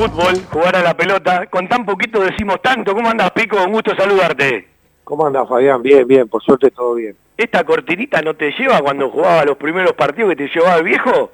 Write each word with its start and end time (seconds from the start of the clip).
fútbol, 0.00 0.34
jugar 0.50 0.76
a 0.76 0.82
la 0.82 0.96
pelota. 0.96 1.46
Con 1.48 1.68
tan 1.68 1.84
poquito 1.84 2.20
decimos 2.20 2.62
tanto. 2.62 2.94
¿Cómo 2.94 3.10
andas, 3.10 3.30
Pico? 3.32 3.62
Un 3.62 3.72
gusto 3.72 3.94
saludarte. 3.94 4.66
¿Cómo 5.04 5.26
andas, 5.26 5.46
Fabián? 5.46 5.82
Bien, 5.82 6.08
bien, 6.08 6.26
por 6.26 6.42
suerte 6.42 6.70
todo 6.70 6.94
bien. 6.94 7.14
¿Esta 7.36 7.64
cortinita 7.64 8.22
no 8.22 8.34
te 8.34 8.50
lleva 8.52 8.80
cuando 8.80 9.10
jugaba 9.10 9.44
los 9.44 9.58
primeros 9.58 9.92
partidos 9.92 10.30
que 10.30 10.36
te 10.36 10.48
llevaba 10.48 10.78
el 10.78 10.84
viejo? 10.84 11.30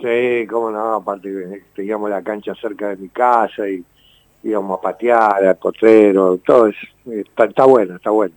Sí, 0.00 0.46
cómo 0.50 0.70
no, 0.70 0.94
aparte 0.94 1.62
teníamos 1.76 2.10
la 2.10 2.22
cancha 2.22 2.54
cerca 2.56 2.88
de 2.88 2.96
mi 2.96 3.08
casa 3.08 3.68
y 3.68 3.84
íbamos 4.42 4.78
a 4.78 4.82
patear, 4.82 5.44
al 5.44 5.58
cotrero, 5.58 6.38
todo 6.38 6.66
eso. 6.66 6.86
Está, 7.08 7.44
está 7.44 7.64
bueno, 7.66 7.96
está 7.96 8.10
bueno. 8.10 8.34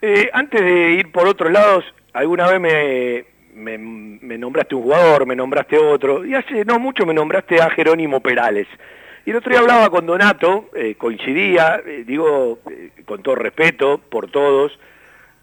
Eh, 0.00 0.30
antes 0.32 0.62
de 0.62 0.92
ir 0.92 1.12
por 1.12 1.26
otros 1.26 1.52
lados, 1.52 1.84
alguna 2.14 2.46
vez 2.50 2.60
me, 2.60 3.26
me, 3.58 4.38
nombraste 4.38 4.74
un 4.74 4.82
jugador, 4.82 5.26
me 5.26 5.36
nombraste 5.36 5.78
otro, 5.78 6.24
y 6.24 6.34
hace 6.34 6.64
no 6.64 6.78
mucho 6.78 7.04
me 7.04 7.14
nombraste 7.14 7.60
a 7.60 7.70
Jerónimo 7.70 8.20
Perales. 8.20 8.66
Y 9.26 9.30
el 9.30 9.36
otro 9.36 9.50
día 9.50 9.60
hablaba 9.60 9.90
con 9.90 10.06
Donato, 10.06 10.70
eh, 10.74 10.94
coincidía, 10.96 11.82
eh, 11.84 12.04
digo, 12.06 12.60
con 13.04 13.22
todo 13.22 13.34
respeto, 13.34 13.98
por 13.98 14.30
todos, 14.30 14.78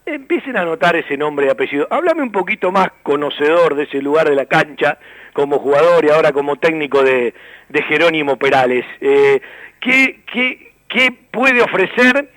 empiecen 0.05 0.57
a 0.57 0.65
notar 0.65 0.95
ese 0.95 1.17
nombre 1.17 1.47
y 1.47 1.49
apellido. 1.49 1.87
Háblame 1.91 2.23
un 2.23 2.31
poquito 2.31 2.71
más 2.71 2.89
conocedor 3.03 3.75
de 3.75 3.83
ese 3.83 4.01
lugar 4.01 4.29
de 4.29 4.35
la 4.35 4.45
cancha, 4.45 4.97
como 5.33 5.59
jugador 5.59 6.05
y 6.05 6.09
ahora 6.09 6.31
como 6.31 6.55
técnico 6.55 7.03
de, 7.03 7.33
Jerónimo 7.87 8.37
Perales. 8.37 8.85
¿qué, 8.99 10.21
qué, 10.31 10.71
qué, 10.87 11.11
puede 11.31 11.61
ofrecer 11.61 12.29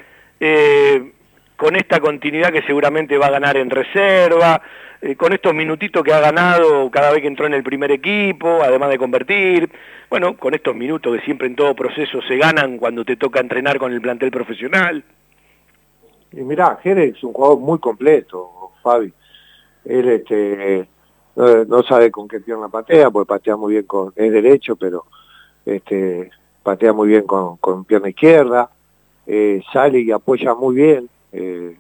con 1.59 1.75
esta 1.75 1.99
continuidad 1.99 2.53
que 2.53 2.63
seguramente 2.63 3.19
va 3.19 3.27
a 3.27 3.31
ganar 3.31 3.57
en 3.57 3.69
reserva, 3.69 4.63
eh, 5.03 5.17
con 5.17 5.33
estos 5.33 5.53
minutitos 5.53 6.05
que 6.05 6.13
ha 6.13 6.21
ganado 6.21 6.89
cada 6.89 7.11
vez 7.11 7.21
que 7.21 7.27
entró 7.27 7.47
en 7.47 7.55
el 7.55 7.65
primer 7.65 7.91
equipo, 7.91 8.61
además 8.63 8.91
de 8.91 8.99
convertir, 8.99 9.69
bueno, 10.09 10.37
con 10.37 10.55
estos 10.55 10.77
minutos 10.77 11.17
que 11.17 11.25
siempre 11.25 11.49
en 11.49 11.57
todo 11.57 11.75
proceso 11.75 12.23
se 12.23 12.37
ganan 12.37 12.79
cuando 12.79 13.05
te 13.05 13.17
toca 13.17 13.41
entrenar 13.41 13.79
con 13.79 13.93
el 13.93 14.01
plantel 14.01 14.31
profesional. 14.31 15.03
Y 16.31 16.43
mirá, 16.43 16.79
Jerez 16.81 17.17
es 17.17 17.25
un 17.25 17.33
jugador 17.33 17.59
muy 17.59 17.81
completo, 17.81 18.71
Fabi. 18.81 19.13
Él 19.85 20.09
este, 20.11 20.87
no, 21.35 21.83
sabe 21.83 22.13
con 22.13 22.29
qué 22.29 22.39
pierna 22.39 22.69
patea, 22.69 23.11
porque 23.11 23.27
patea 23.27 23.57
muy 23.57 23.73
bien 23.73 23.85
con, 23.85 24.13
es 24.15 24.33
derecho, 24.33 24.77
pero 24.77 25.07
este, 25.67 26.31
patea 26.63 26.93
muy 26.93 27.09
bien 27.09 27.25
con, 27.25 27.85
pierna 27.85 28.11
izquierda, 28.11 28.71
eh, 29.27 29.61
sale 29.73 29.99
y 29.99 30.13
apoya 30.13 30.55
muy 30.55 30.77
bien, 30.77 31.09
eh, 31.39 31.77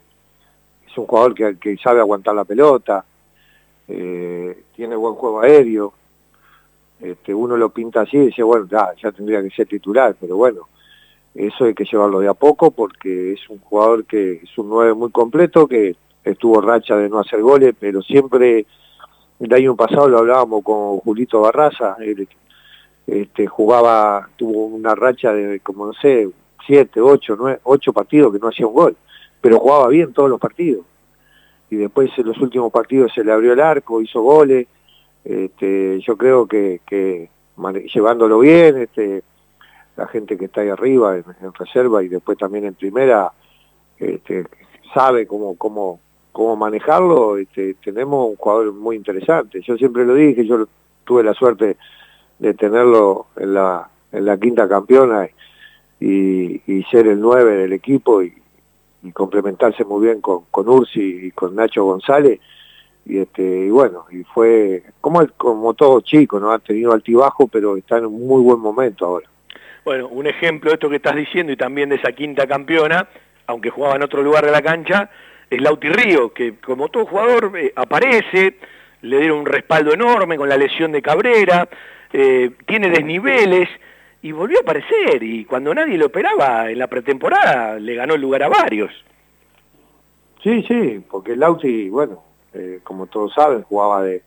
es 0.86 0.96
un 0.96 1.06
jugador 1.06 1.34
que, 1.34 1.76
sabe 1.78 2.00
aguantar 2.00 2.34
la 2.34 2.44
pelota, 2.44 3.04
eh, 3.88 4.64
tiene 4.74 4.94
buen 4.94 5.14
juego 5.14 5.40
aéreo, 5.40 5.92
este, 7.00 7.34
uno 7.34 7.56
lo 7.56 7.70
pinta 7.70 8.02
así 8.02 8.16
y 8.16 8.26
dice, 8.26 8.42
bueno, 8.42 8.66
ya, 8.70 9.12
tendría 9.12 9.42
que 9.42 9.50
ser 9.50 9.66
titular, 9.66 10.16
pero 10.20 10.36
bueno, 10.36 10.68
eso 11.34 11.64
hay 11.64 11.74
que 11.74 11.84
llevarlo 11.84 12.20
de 12.20 12.28
a 12.28 12.34
poco 12.34 12.70
porque 12.70 13.32
es 13.32 13.48
un 13.48 13.58
jugador 13.58 14.04
que 14.04 14.40
es 14.44 14.58
un 14.58 14.68
9 14.68 14.94
muy 14.94 15.10
completo, 15.10 15.66
que 15.66 15.96
estuvo 16.24 16.60
racha 16.60 16.96
de 16.96 17.08
no 17.08 17.18
hacer 17.20 17.42
goles, 17.42 17.74
pero 17.78 18.00
siempre, 18.02 18.64
el 19.40 19.52
año 19.52 19.76
pasado 19.76 20.08
lo 20.08 20.18
hablábamos 20.18 20.62
con 20.62 20.98
Julito 20.98 21.40
Barraza, 21.40 21.96
él 22.00 22.28
este, 23.06 23.46
jugaba, 23.46 24.28
tuvo 24.36 24.66
una 24.66 24.94
racha 24.94 25.32
de, 25.32 25.60
como 25.60 25.86
no 25.86 25.92
sé, 25.94 26.28
7, 26.66 27.00
8, 27.00 27.36
9, 27.38 27.60
8 27.64 27.92
partidos 27.92 28.32
que 28.32 28.38
no 28.38 28.48
hacía 28.48 28.66
un 28.66 28.74
gol 28.74 28.96
pero 29.40 29.60
jugaba 29.60 29.88
bien 29.88 30.12
todos 30.12 30.30
los 30.30 30.40
partidos. 30.40 30.84
Y 31.70 31.76
después 31.76 32.10
en 32.16 32.26
los 32.26 32.38
últimos 32.38 32.72
partidos 32.72 33.12
se 33.14 33.24
le 33.24 33.32
abrió 33.32 33.52
el 33.52 33.60
arco, 33.60 34.00
hizo 34.00 34.22
goles. 34.22 34.66
Este, 35.24 36.00
yo 36.00 36.16
creo 36.16 36.46
que, 36.46 36.80
que 36.86 37.28
llevándolo 37.92 38.38
bien, 38.38 38.78
este, 38.78 39.22
la 39.96 40.06
gente 40.06 40.38
que 40.38 40.46
está 40.46 40.62
ahí 40.62 40.68
arriba 40.68 41.16
en, 41.16 41.24
reserva 41.58 42.02
y 42.02 42.08
después 42.08 42.38
también 42.38 42.64
en 42.64 42.74
primera, 42.74 43.32
este, 43.98 44.46
sabe 44.94 45.26
cómo, 45.26 45.56
cómo, 45.56 46.00
cómo 46.32 46.56
manejarlo. 46.56 47.36
Este, 47.36 47.74
tenemos 47.74 48.30
un 48.30 48.36
jugador 48.36 48.72
muy 48.72 48.96
interesante. 48.96 49.60
Yo 49.60 49.76
siempre 49.76 50.06
lo 50.06 50.14
dije, 50.14 50.46
yo 50.46 50.66
tuve 51.04 51.22
la 51.22 51.34
suerte 51.34 51.76
de 52.38 52.54
tenerlo 52.54 53.26
en 53.36 53.54
la, 53.54 53.90
en 54.12 54.24
la 54.24 54.38
quinta 54.38 54.68
campeona 54.68 55.28
y, 56.00 56.60
ser 56.90 57.06
el 57.06 57.20
nueve 57.20 57.56
del 57.56 57.72
equipo 57.72 58.22
y, 58.22 58.32
y 59.02 59.12
complementarse 59.12 59.84
muy 59.84 60.06
bien 60.06 60.20
con, 60.20 60.44
con 60.50 60.68
Ursi 60.68 61.26
y 61.26 61.30
con 61.30 61.54
Nacho 61.54 61.84
González. 61.84 62.40
Y 63.04 63.18
este 63.18 63.42
y 63.42 63.70
bueno 63.70 64.04
y 64.10 64.22
fue 64.24 64.82
como 65.00 65.26
como 65.38 65.72
todo 65.72 66.02
chico 66.02 66.38
no 66.38 66.52
ha 66.52 66.58
tenido 66.58 66.92
altibajo 66.92 67.48
pero 67.48 67.74
está 67.78 67.96
en 67.96 68.04
un 68.04 68.26
muy 68.26 68.42
buen 68.42 68.60
momento 68.60 69.06
ahora. 69.06 69.26
Bueno 69.82 70.08
un 70.08 70.26
ejemplo 70.26 70.70
de 70.70 70.74
esto 70.74 70.90
que 70.90 70.96
estás 70.96 71.16
diciendo 71.16 71.50
y 71.50 71.56
también 71.56 71.88
de 71.88 71.96
esa 71.96 72.12
quinta 72.12 72.46
campeona 72.46 73.08
aunque 73.46 73.70
jugaba 73.70 73.96
en 73.96 74.02
otro 74.02 74.22
lugar 74.22 74.44
de 74.44 74.52
la 74.52 74.60
cancha 74.60 75.08
es 75.48 75.58
Lauti 75.58 75.88
Río 75.88 76.34
que 76.34 76.56
como 76.56 76.90
todo 76.90 77.06
jugador 77.06 77.52
eh, 77.56 77.72
aparece 77.76 78.56
le 79.00 79.20
dieron 79.20 79.38
un 79.38 79.46
respaldo 79.46 79.94
enorme 79.94 80.36
con 80.36 80.50
la 80.50 80.58
lesión 80.58 80.92
de 80.92 81.00
Cabrera 81.00 81.66
eh, 82.12 82.50
tiene 82.66 82.90
desniveles 82.90 83.70
y 84.22 84.32
volvió 84.32 84.58
a 84.58 84.62
aparecer 84.62 85.22
y 85.22 85.44
cuando 85.44 85.74
nadie 85.74 85.96
lo 85.96 86.06
operaba 86.06 86.70
en 86.70 86.78
la 86.78 86.86
pretemporada 86.86 87.78
le 87.78 87.94
ganó 87.94 88.14
el 88.14 88.20
lugar 88.20 88.42
a 88.42 88.48
varios. 88.48 88.92
Sí, 90.42 90.64
sí, 90.66 91.04
porque 91.10 91.36
Lauti, 91.36 91.88
bueno, 91.88 92.22
eh, 92.54 92.80
como 92.82 93.06
todos 93.06 93.32
saben, 93.34 93.62
jugaba 93.62 94.02
de, 94.02 94.22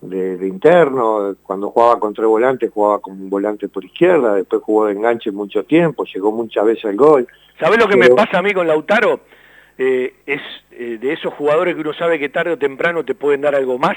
de, 0.00 0.46
interno, 0.46 1.36
cuando 1.42 1.70
jugaba 1.70 2.00
contra 2.00 2.22
el 2.22 2.28
volante 2.28 2.68
jugaba 2.68 2.98
como 3.00 3.22
un 3.22 3.30
volante 3.30 3.68
por 3.68 3.84
izquierda, 3.84 4.34
después 4.34 4.62
jugó 4.62 4.86
de 4.86 4.92
enganche 4.92 5.30
mucho 5.30 5.64
tiempo, 5.64 6.04
llegó 6.04 6.32
muchas 6.32 6.64
veces 6.64 6.84
al 6.86 6.96
gol. 6.96 7.26
¿Sabes 7.60 7.78
lo 7.78 7.88
que 7.88 7.96
me 7.96 8.08
pasa 8.10 8.38
a 8.38 8.42
mí 8.42 8.52
con 8.52 8.66
Lautaro? 8.66 9.20
Eh, 9.78 10.14
es 10.26 10.40
eh, 10.72 10.98
de 11.00 11.12
esos 11.12 11.32
jugadores 11.34 11.74
que 11.74 11.80
uno 11.80 11.94
sabe 11.94 12.18
que 12.18 12.28
tarde 12.28 12.52
o 12.52 12.58
temprano 12.58 13.04
te 13.04 13.14
pueden 13.14 13.40
dar 13.40 13.54
algo 13.54 13.78
más, 13.78 13.96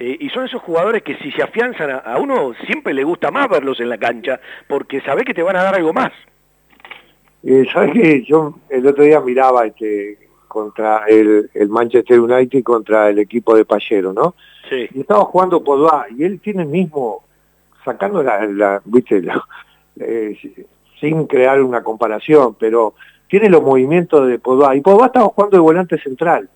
eh, 0.00 0.16
y 0.20 0.28
son 0.30 0.44
esos 0.44 0.62
jugadores 0.62 1.02
que 1.02 1.16
si 1.16 1.32
se 1.32 1.42
afianzan 1.42 1.90
a, 2.04 2.18
uno, 2.18 2.54
siempre 2.66 2.94
le 2.94 3.02
gusta 3.02 3.32
más 3.32 3.48
verlos 3.48 3.80
en 3.80 3.88
la 3.88 3.98
cancha, 3.98 4.40
porque 4.68 5.00
sabe 5.00 5.24
que 5.24 5.34
te 5.34 5.42
van 5.42 5.56
a 5.56 5.64
dar 5.64 5.74
algo 5.74 5.92
más. 5.92 6.12
Eh, 7.42 7.66
¿Sabes 7.72 7.92
que 7.92 8.24
Yo 8.24 8.54
el 8.70 8.86
otro 8.86 9.02
día 9.02 9.20
miraba 9.20 9.66
este 9.66 10.16
contra 10.46 11.04
el, 11.08 11.50
Manchester 11.68 12.20
United 12.20 12.62
contra 12.62 13.10
el 13.10 13.18
equipo 13.18 13.56
de 13.56 13.64
Payero, 13.64 14.12
¿no? 14.12 14.36
Sí. 14.70 14.88
Y 14.94 15.00
estaba 15.00 15.24
jugando 15.24 15.64
Podvá, 15.64 16.06
y 16.16 16.22
él 16.22 16.40
tiene 16.40 16.62
el 16.62 16.68
mismo, 16.68 17.24
sacando 17.84 18.22
la, 18.22 18.80
viste, 18.84 19.22
eh, 19.98 20.38
sin 21.00 21.26
crear 21.26 21.60
una 21.60 21.82
comparación, 21.82 22.54
pero 22.58 22.94
tiene 23.28 23.50
los 23.50 23.62
movimientos 23.62 24.28
de 24.28 24.38
Podvá, 24.38 24.76
y 24.76 24.80
Podvá 24.80 25.06
estaba 25.06 25.26
jugando 25.26 25.56
de 25.56 25.60
volante 25.60 25.98
central 25.98 26.48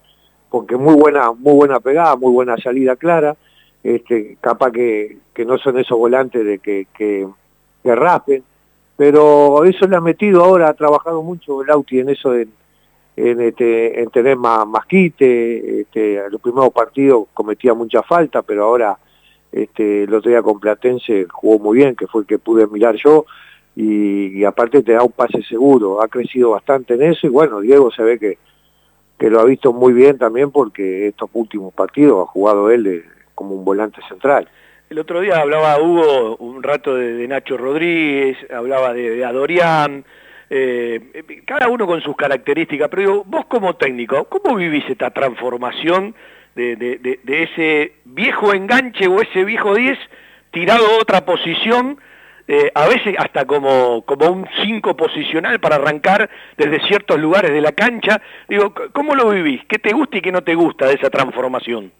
porque 0.53 0.77
muy 0.77 0.95
buena, 0.95 1.33
muy 1.33 1.55
buena 1.55 1.81
pegada, 1.81 2.15
muy 2.15 2.31
buena 2.31 2.59
salida 2.59 2.95
clara, 2.95 3.35
este, 3.83 4.37
capaz 4.39 4.71
que, 4.71 5.17
que 5.33 5.47
no 5.47 5.57
son 5.57 5.79
esos 5.79 5.97
volantes 5.97 6.45
de 6.45 6.59
que, 6.59 6.87
que, 6.93 7.27
raspen, 7.83 8.45
pero 8.95 9.65
eso 9.65 9.87
le 9.87 9.97
ha 9.97 10.01
metido 10.03 10.45
ahora, 10.45 10.69
ha 10.69 10.75
trabajado 10.75 11.23
mucho 11.23 11.63
el 11.63 11.71
Auti 11.71 12.01
en 12.01 12.11
eso 12.11 12.33
de, 12.33 12.49
en, 13.17 13.41
este, 13.41 14.03
en 14.03 14.11
tener 14.11 14.37
más, 14.37 14.67
más 14.67 14.85
quite, 14.85 15.81
este, 15.81 16.29
los 16.29 16.41
primeros 16.43 16.71
partidos 16.71 17.29
cometía 17.33 17.73
mucha 17.73 18.03
falta, 18.03 18.43
pero 18.43 18.65
ahora 18.65 18.99
este, 19.51 20.03
el 20.03 20.13
otro 20.13 20.31
día 20.31 20.43
con 20.43 20.61
Platense 20.61 21.27
jugó 21.33 21.59
muy 21.59 21.79
bien, 21.79 21.97
que 21.97 22.07
fue 22.07 22.21
el 22.21 22.27
que 22.27 22.39
pude 22.39 22.67
mirar 22.67 22.97
yo, 23.03 23.25
y 23.75 24.45
aparte 24.45 24.83
te 24.83 24.93
da 24.93 25.03
un 25.03 25.13
pase 25.13 25.43
seguro, 25.45 26.03
ha 26.03 26.09
crecido 26.09 26.51
bastante 26.51 26.93
en 26.93 27.05
eso, 27.05 27.27
y 27.27 27.31
bueno, 27.31 27.61
Diego 27.61 27.91
se 27.91 28.03
ve 28.03 28.19
que, 28.19 28.37
que 29.19 29.31
lo 29.31 29.41
ha 29.41 29.45
visto 29.45 29.73
muy 29.73 29.93
bien 29.93 30.19
también 30.19 30.51
porque 30.51 31.09
estos 31.09 31.31
últimos 31.33 31.73
partidos 31.73 32.27
ha 32.27 32.31
jugado 32.31 32.71
él 32.71 33.05
como 33.35 33.55
un 33.55 33.65
volante 33.65 34.01
central. 34.09 34.49
El 34.91 34.99
otro 34.99 35.21
día 35.21 35.41
hablaba 35.41 35.81
Hugo 35.81 36.37
un 36.37 36.63
rato 36.63 36.95
de, 36.95 37.27
Nacho 37.27 37.57
Rodríguez, 37.57 38.37
hablaba 38.53 38.93
de, 38.93 39.25
Adorián, 39.25 40.05
eh, 40.51 41.43
cada 41.47 41.69
uno 41.69 41.87
con 41.87 42.03
sus 42.03 42.15
características, 42.15 42.89
pero 42.91 43.03
digo, 43.03 43.25
vos 43.27 43.47
como 43.47 43.75
técnico, 43.75 44.25
¿cómo 44.25 44.57
vivís 44.57 44.85
esta 44.91 45.11
transformación 45.11 46.15
de, 46.55 46.77
de 46.77 47.43
ese 47.43 47.95
viejo 48.05 48.53
enganche 48.53 49.07
o 49.07 49.23
ese 49.23 49.45
viejo 49.45 49.75
10 49.75 49.99
tirado 50.51 50.85
a 50.85 51.01
otra 51.01 51.25
posición 51.25 51.99
eh, 52.49 52.71
a 52.75 52.89
veces 52.89 53.15
hasta 53.19 53.45
como, 53.45 54.03
como 54.03 54.31
un 54.31 54.47
5 54.65 54.97
posicional 54.97 55.61
para 55.61 55.77
arrancar 55.77 56.29
desde 56.57 56.87
ciertos 56.87 57.19
lugares 57.19 57.53
de 57.53 57.61
la 57.61 57.73
cancha. 57.73 58.21
Digo, 58.49 58.75
¿cómo 58.93 59.15
lo 59.15 59.31
vivís? 59.31 59.65
¿Qué 59.67 59.79
te 59.79 59.93
gusta 59.93 60.19
y 60.19 60.21
qué 60.21 60.33
no 60.33 60.43
te 60.43 60.55
gusta 60.55 60.87
de 60.87 60.95
esa 60.95 61.11
transformación? 61.11 61.93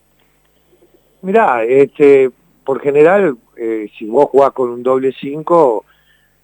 Mirá, 1.23 1.63
este, 1.65 2.31
por 2.65 2.81
general, 2.81 3.37
eh, 3.57 3.89
si 3.97 4.07
vos 4.07 4.29
jugás 4.31 4.53
con 4.53 4.71
un 4.71 4.83
doble 4.83 5.15
5, 5.19 5.85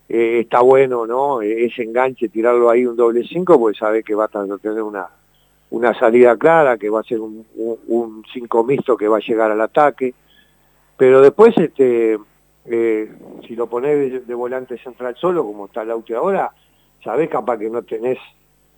eh, 0.09 0.41
está 0.41 0.61
bueno, 0.61 1.07
¿no? 1.07 1.43
Ese 1.43 1.83
enganche, 1.83 2.29
tirarlo 2.29 2.71
ahí 2.71 2.87
un 2.87 2.97
doble 2.97 3.25
5, 3.27 3.59
pues 3.59 3.77
sabés 3.79 4.05
que 4.05 4.15
va 4.15 4.27
a 4.27 4.29
tener 4.29 4.83
una, 4.83 5.09
una 5.71 5.99
salida 5.99 6.37
clara, 6.37 6.79
que 6.79 6.89
va 6.89 7.01
a 7.01 7.05
ser 7.05 7.19
un 7.21 8.25
5 8.33 8.65
mixto 8.65 8.97
que 8.97 9.09
va 9.09 9.17
a 9.17 9.27
llegar 9.27 9.51
al 9.51 9.61
ataque. 9.61 10.15
Pero 10.97 11.21
después, 11.21 11.57
este, 11.59 12.19
eh, 12.71 13.11
si 13.47 13.57
lo 13.57 13.67
pones 13.67 14.27
de, 14.27 14.35
volante 14.35 14.77
central 14.79 15.17
solo, 15.17 15.45
como 15.45 15.67
está 15.67 15.83
el 15.83 15.91
auto 15.91 16.17
ahora, 16.17 16.53
sabés 17.03 17.29
capaz 17.31 17.59
que 17.59 17.71
no 17.71 17.83
tenés 17.83 18.19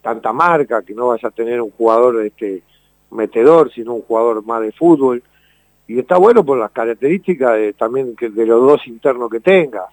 tanta 0.00 0.32
marca, 0.32 0.82
que 0.82 0.94
no 0.94 1.08
vas 1.08 1.24
a 1.24 1.30
tener 1.30 1.60
un 1.60 1.70
jugador 1.70 2.24
este, 2.24 2.62
metedor, 3.10 3.72
sino 3.72 3.94
un 3.94 4.02
jugador 4.02 4.44
más 4.44 4.62
de 4.62 4.72
fútbol. 4.72 5.22
Y 5.88 5.98
está 5.98 6.18
bueno 6.18 6.44
por 6.44 6.58
las 6.58 6.70
características 6.70 7.74
también 7.76 8.14
que 8.14 8.28
de 8.28 8.46
los 8.46 8.60
dos 8.62 8.86
internos 8.86 9.28
que 9.28 9.40
tengas, 9.40 9.86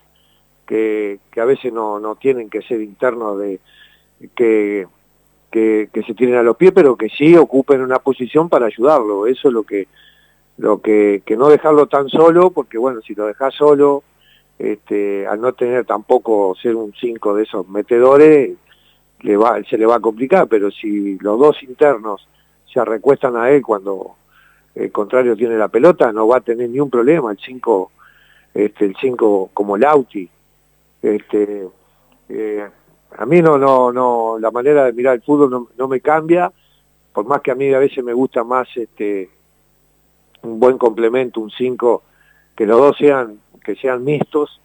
que, 0.68 1.20
que 1.32 1.42
a 1.42 1.46
veces 1.46 1.74
no, 1.74 2.00
no 2.00 2.16
tienen 2.16 2.50
que 2.50 2.62
ser 2.62 2.82
internos 2.82 3.40
de 3.40 3.60
que, 4.36 4.86
que, 5.50 5.90
que, 5.92 6.04
se 6.04 6.14
tienen 6.14 6.36
a 6.36 6.44
los 6.44 6.56
pies, 6.56 6.72
pero 6.72 6.96
que 6.96 7.10
sí 7.10 7.36
ocupen 7.36 7.82
una 7.82 7.98
posición 7.98 8.48
para 8.48 8.68
ayudarlo. 8.68 9.26
Eso 9.26 9.48
es 9.48 9.54
lo 9.54 9.64
que, 9.64 9.88
lo 10.58 10.82
que, 10.82 11.22
que 11.26 11.38
no 11.38 11.50
dejarlo 11.50 11.88
tan 11.88 12.10
solo, 12.10 12.52
porque 12.52 12.78
bueno, 12.78 13.02
si 13.02 13.14
lo 13.14 13.26
dejas 13.26 13.54
solo, 13.54 14.04
este, 14.58 15.28
al 15.28 15.40
no 15.40 15.54
tener 15.54 15.86
tampoco 15.86 16.56
ser 16.62 16.76
un 16.76 16.94
5 16.94 17.36
de 17.36 17.44
esos 17.44 17.68
metedores, 17.70 18.56
le 19.22 19.38
va, 19.38 19.62
se 19.64 19.78
le 19.78 19.86
va 19.86 19.96
a 19.96 20.00
complicar, 20.00 20.48
pero 20.48 20.72
si 20.72 21.18
los 21.20 21.40
dos 21.40 21.62
internos 21.64 22.28
se 22.72 22.84
recuestan 22.84 23.36
a 23.36 23.50
él 23.52 23.62
cuando 23.62 24.16
el 24.76 24.92
contrario 24.92 25.36
tiene 25.36 25.58
la 25.58 25.68
pelota, 25.68 26.12
no 26.12 26.28
va 26.28 26.38
a 26.38 26.42
tener 26.42 26.70
ni 26.70 26.80
un 26.80 26.90
problema, 26.90 27.32
el 27.32 27.40
5 27.40 27.92
este, 28.54 28.86
el 28.86 28.96
5 29.00 29.52
como 29.54 29.78
Lauti. 29.78 30.28
Este, 31.02 31.68
eh, 32.30 32.68
a 33.18 33.26
mí 33.26 33.42
no, 33.42 33.58
no, 33.58 33.92
no, 33.92 34.38
la 34.40 34.52
manera 34.52 34.86
de 34.86 34.94
mirar 34.94 35.16
el 35.16 35.22
fútbol 35.22 35.50
no, 35.50 35.68
no, 35.78 35.88
me 35.88 36.02
cambia, 36.02 36.52
por 37.14 37.26
más 37.26 37.42
que 37.42 37.52
a 37.52 37.56
mí 37.56 37.72
a 37.74 37.80
veces 37.80 38.04
me 38.04 38.14
gusta 38.14 38.44
más 38.44 38.68
este 38.76 39.30
un 40.44 40.60
buen 40.60 40.78
complemento, 40.78 41.40
un 41.40 41.52
5, 41.52 42.04
que 42.56 42.66
los 42.66 42.78
dos 42.78 42.98
sean, 42.98 43.40
que 43.64 43.76
sean 43.76 44.04
mixtos, 44.04 44.62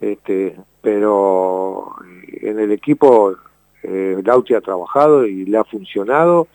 este, 0.00 0.56
pero 0.80 1.94
en 2.40 2.58
el 2.58 2.72
equipo 2.72 3.34
eh, 3.82 4.20
Lauti 4.24 4.54
ha 4.54 4.60
trabajado 4.60 5.26
y 5.26 5.44
le 5.44 5.58
ha 5.58 5.64
funcionado, 5.64 6.48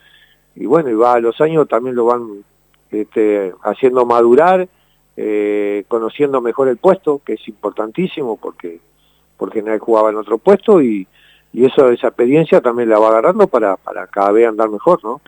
y 0.55 0.65
bueno, 0.65 0.89
y 0.89 0.93
va 0.93 1.13
a 1.13 1.19
los 1.19 1.39
años 1.41 1.67
también 1.67 1.95
lo 1.95 2.05
van 2.05 2.43
este, 2.91 3.53
haciendo 3.63 4.05
madurar, 4.05 4.67
eh, 5.17 5.85
conociendo 5.87 6.41
mejor 6.41 6.67
el 6.67 6.77
puesto, 6.77 7.21
que 7.25 7.33
es 7.33 7.47
importantísimo 7.47 8.37
porque 8.37 8.79
porque 9.37 9.61
nadie 9.61 9.79
jugaba 9.79 10.09
en 10.09 10.15
otro 10.15 10.37
puesto 10.37 10.81
y, 10.81 11.07
y 11.53 11.65
eso 11.65 11.89
esa 11.89 12.07
experiencia 12.07 12.61
también 12.61 12.89
la 12.89 12.99
va 12.99 13.09
agarrando 13.09 13.47
para, 13.47 13.77
para 13.77 14.07
cada 14.07 14.31
vez 14.31 14.47
andar 14.47 14.69
mejor, 14.69 15.03
¿no? 15.03 15.21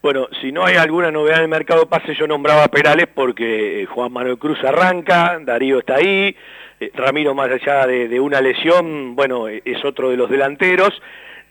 Bueno, 0.00 0.28
si 0.40 0.52
no 0.52 0.64
hay 0.64 0.76
alguna 0.76 1.10
novedad 1.10 1.38
en 1.38 1.44
el 1.44 1.48
mercado 1.48 1.88
pase, 1.88 2.14
yo 2.14 2.26
nombraba 2.26 2.64
a 2.64 2.68
Perales 2.68 3.08
porque 3.12 3.82
eh, 3.82 3.86
Juan 3.86 4.12
Manuel 4.12 4.38
Cruz 4.38 4.62
arranca, 4.62 5.38
Darío 5.40 5.80
está 5.80 5.96
ahí, 5.96 6.36
eh, 6.78 6.90
Ramiro 6.94 7.34
más 7.34 7.50
allá 7.50 7.86
de, 7.86 8.20
una 8.20 8.40
lesión, 8.40 9.16
bueno, 9.16 9.48
es 9.48 9.84
otro 9.84 10.10
de 10.10 10.16
los 10.16 10.30
delanteros, 10.30 11.02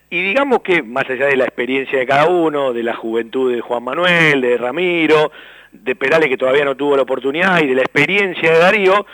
y 0.09 0.21
digamos 0.21 0.61
que 0.61 0.81
más 0.81 1.09
allá 1.09 1.25
de 1.25 1.35
la 1.35 1.43
experiencia 1.43 1.99
de 1.99 2.05
cada 2.05 2.27
uno, 2.27 2.71
de 2.71 2.83
la 2.83 2.95
juventud 2.95 3.53
de 3.53 3.59
Juan 3.59 3.83
Manuel, 3.83 4.39
de 4.39 4.57
Ramiro, 4.57 5.31
de 5.73 5.95
Perales 5.95 6.29
que 6.29 6.37
todavía 6.37 6.63
no 6.63 6.75
tuvo 6.75 6.95
la 6.95 7.01
oportunidad 7.01 7.61
y 7.61 7.67
de 7.67 7.75
la 7.75 7.81
experiencia 7.81 8.53
de 8.53 8.59
Darío, 8.59 9.05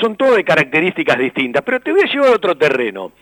son 0.00 0.16
todos 0.16 0.36
de 0.36 0.44
características 0.44 1.18
distintas. 1.18 1.62
Pero 1.62 1.80
te 1.80 1.92
voy 1.92 2.02
a 2.02 2.12
llevar 2.12 2.28
a 2.28 2.36
otro 2.36 2.56
terreno. 2.56 3.12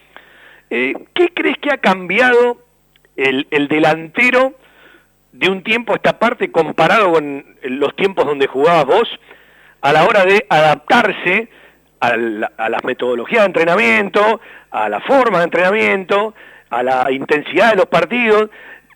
Eh, 0.70 0.94
¿Qué 1.14 1.28
crees 1.32 1.58
que 1.58 1.70
ha 1.70 1.78
cambiado 1.78 2.58
el, 3.16 3.46
delantero 3.68 4.54
de 5.34 5.50
un 5.50 5.62
tiempo 5.62 5.94
esta 5.94 6.18
parte 6.18 6.52
comparado 6.52 7.12
con 7.12 7.44
los 7.62 7.96
tiempos 7.96 8.24
donde 8.24 8.46
jugabas 8.46 8.86
vos 8.86 9.08
a 9.80 9.92
la 9.92 10.04
hora 10.04 10.24
de 10.24 10.46
adaptarse 10.48 11.48
a, 12.00 12.14
a 12.56 12.68
las 12.68 12.84
metodologías 12.84 13.42
de 13.42 13.46
entrenamiento, 13.46 14.40
a 14.70 14.88
la 14.88 15.00
forma 15.00 15.38
de 15.38 15.44
entrenamiento, 15.44 16.34
a 16.70 16.82
la 16.82 17.10
intensidad 17.10 17.70
de 17.70 17.76
los 17.76 17.86
partidos. 17.86 18.48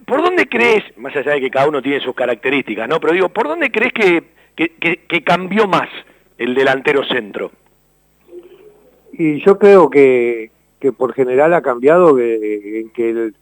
¿Por 0.07 0.23
dónde 0.23 0.49
crees, 0.49 0.85
más 0.97 1.15
allá 1.17 1.33
de 1.33 1.41
que 1.41 1.51
cada 1.51 1.69
uno 1.69 1.83
tiene 1.83 2.01
sus 2.01 2.15
características, 2.15 2.89
¿no? 2.89 3.01
Pero 3.01 3.13
digo, 3.13 3.29
¿por 3.31 3.49
dónde 3.49 3.71
crees 3.71 3.93
que, 3.93 4.23
que, 4.55 5.07
que, 5.09 5.25
cambió 5.25 5.67
más 5.67 5.89
el 6.39 6.55
delantero 6.55 7.05
centro? 7.05 7.51
Y 9.13 9.45
yo 9.45 9.59
creo 9.59 9.91
que, 9.91 10.51
por 10.97 11.15
general 11.15 11.53
ha 11.53 11.63
cambiado 11.63 12.19
en 12.19 12.91
que 12.91 13.11
él 13.11 13.35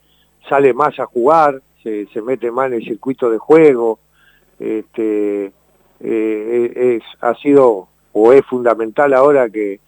sale 0.48 0.72
más 0.72 0.98
a 0.98 1.06
jugar, 1.06 1.60
se, 1.86 2.06
se 2.06 2.20
mete 2.20 2.50
más 2.50 2.66
en 2.66 2.74
el 2.74 2.84
circuito 2.84 3.30
de 3.30 3.38
juego, 3.38 4.00
este, 4.58 5.52
eh, 6.00 6.72
es, 6.74 7.02
ha 7.20 7.32
sido 7.36 7.86
o 8.12 8.32
es 8.32 8.44
fundamental 8.44 9.14
ahora 9.14 9.48
que, 9.48 9.78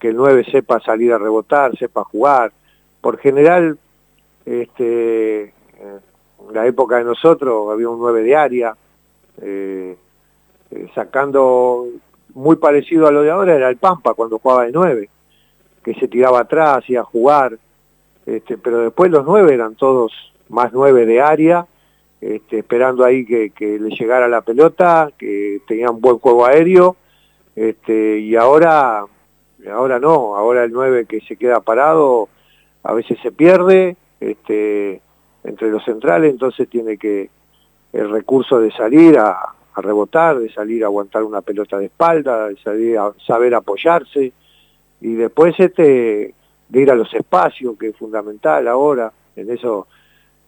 que 0.00 0.08
el 0.08 0.16
9 0.16 0.44
sepa 0.50 0.80
salir 0.80 1.12
a 1.12 1.18
rebotar, 1.18 1.76
sepa 1.78 2.02
jugar. 2.02 2.52
Por 3.00 3.18
general 3.18 3.78
este, 4.44 5.42
en 5.42 6.52
la 6.52 6.66
época 6.66 6.96
de 6.96 7.04
nosotros 7.04 7.70
había 7.72 7.90
un 7.90 8.00
9 8.00 8.22
de 8.24 8.34
área, 8.36 8.76
eh, 9.40 9.96
sacando 10.96 11.86
muy 12.34 12.56
parecido 12.56 13.06
a 13.06 13.12
lo 13.12 13.22
de 13.22 13.30
ahora 13.30 13.54
era 13.54 13.68
el 13.68 13.76
Pampa 13.76 14.14
cuando 14.14 14.40
jugaba 14.40 14.64
de 14.64 14.72
9, 14.72 15.08
que 15.84 15.94
se 15.94 16.08
tiraba 16.08 16.40
atrás, 16.40 16.90
y 16.90 16.96
a 16.96 17.04
jugar, 17.04 17.56
este, 18.24 18.58
pero 18.58 18.80
después 18.80 19.12
los 19.12 19.24
9 19.24 19.54
eran 19.54 19.76
todos 19.76 20.12
más 20.48 20.72
9 20.72 21.06
de 21.06 21.20
área, 21.20 21.66
este, 22.20 22.58
esperando 22.58 23.04
ahí 23.04 23.24
que, 23.24 23.52
le 23.58 23.90
llegara 23.90 24.28
la 24.28 24.40
pelota, 24.40 25.10
que 25.16 25.60
tenían 25.66 26.00
buen 26.00 26.18
juego 26.18 26.46
aéreo, 26.46 26.96
este, 27.54 28.18
y 28.18 28.36
ahora, 28.36 29.04
ahora 29.72 29.98
no, 29.98 30.36
ahora 30.36 30.64
el 30.64 30.72
9 30.72 31.06
que 31.06 31.20
se 31.20 31.36
queda 31.36 31.60
parado 31.60 32.28
a 32.82 32.92
veces 32.92 33.18
se 33.22 33.32
pierde, 33.32 33.96
este, 34.20 35.00
entre 35.44 35.70
los 35.70 35.84
centrales, 35.84 36.30
entonces 36.30 36.68
tiene 36.68 36.96
que 36.96 37.30
el 37.92 38.10
recurso 38.10 38.58
de 38.60 38.70
salir 38.72 39.18
a, 39.18 39.32
a, 39.74 39.80
rebotar, 39.80 40.38
de 40.38 40.52
salir 40.52 40.84
a 40.84 40.86
aguantar 40.86 41.22
una 41.22 41.42
pelota 41.42 41.78
de 41.78 41.86
espalda, 41.86 42.48
de 42.48 42.56
salir 42.58 42.98
a 42.98 43.12
saber 43.26 43.54
apoyarse, 43.54 44.32
y 45.00 45.14
después 45.14 45.54
este 45.58 46.34
de 46.68 46.80
ir 46.80 46.90
a 46.90 46.94
los 46.94 47.12
espacios, 47.14 47.76
que 47.78 47.88
es 47.88 47.96
fundamental 47.96 48.66
ahora, 48.68 49.12
en 49.36 49.50
eso, 49.50 49.86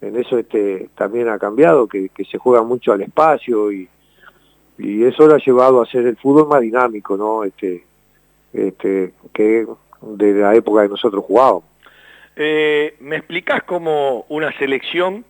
en 0.00 0.16
eso 0.16 0.38
este 0.38 0.90
también 0.94 1.28
ha 1.28 1.38
cambiado, 1.38 1.86
que, 1.86 2.08
que 2.10 2.24
se 2.24 2.38
juega 2.38 2.62
mucho 2.62 2.92
al 2.92 3.02
espacio 3.02 3.72
y, 3.72 3.88
y 4.78 5.04
eso 5.04 5.26
lo 5.26 5.34
ha 5.34 5.38
llevado 5.38 5.80
a 5.80 5.84
hacer 5.84 6.06
el 6.06 6.16
fútbol 6.16 6.48
más 6.48 6.60
dinámico, 6.60 7.16
¿no? 7.16 7.44
Este, 7.44 7.84
este, 8.52 9.12
que 9.32 9.66
de 10.00 10.32
la 10.34 10.54
época 10.54 10.82
que 10.82 10.88
nosotros 10.88 11.24
jugábamos. 11.24 11.64
Eh, 12.36 12.96
¿Me 13.00 13.16
explicás 13.16 13.64
cómo 13.64 14.24
una 14.28 14.56
selección 14.58 15.24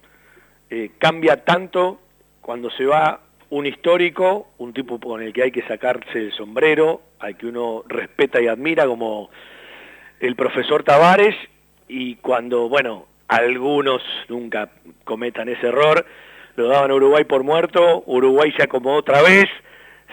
eh, 0.68 0.90
cambia 0.98 1.44
tanto 1.44 1.98
cuando 2.42 2.70
se 2.70 2.84
va 2.84 3.20
un 3.50 3.64
histórico, 3.64 4.48
un 4.58 4.74
tipo 4.74 5.00
con 5.00 5.22
el 5.22 5.32
que 5.32 5.44
hay 5.44 5.50
que 5.50 5.62
sacarse 5.62 6.18
el 6.18 6.32
sombrero, 6.32 7.00
al 7.18 7.36
que 7.38 7.46
uno 7.46 7.82
respeta 7.88 8.42
y 8.42 8.46
admira 8.46 8.86
como 8.86 9.30
el 10.20 10.36
profesor 10.36 10.82
Tavares, 10.82 11.34
y 11.88 12.16
cuando, 12.16 12.68
bueno, 12.68 13.06
algunos 13.28 14.02
nunca 14.28 14.70
cometan 15.04 15.48
ese 15.48 15.68
error, 15.68 16.04
lo 16.56 16.68
daban 16.68 16.90
a 16.90 16.94
Uruguay 16.94 17.24
por 17.24 17.44
muerto, 17.44 18.02
Uruguay 18.06 18.52
se 18.56 18.64
acomodó 18.64 18.96
otra 18.96 19.22
vez, 19.22 19.46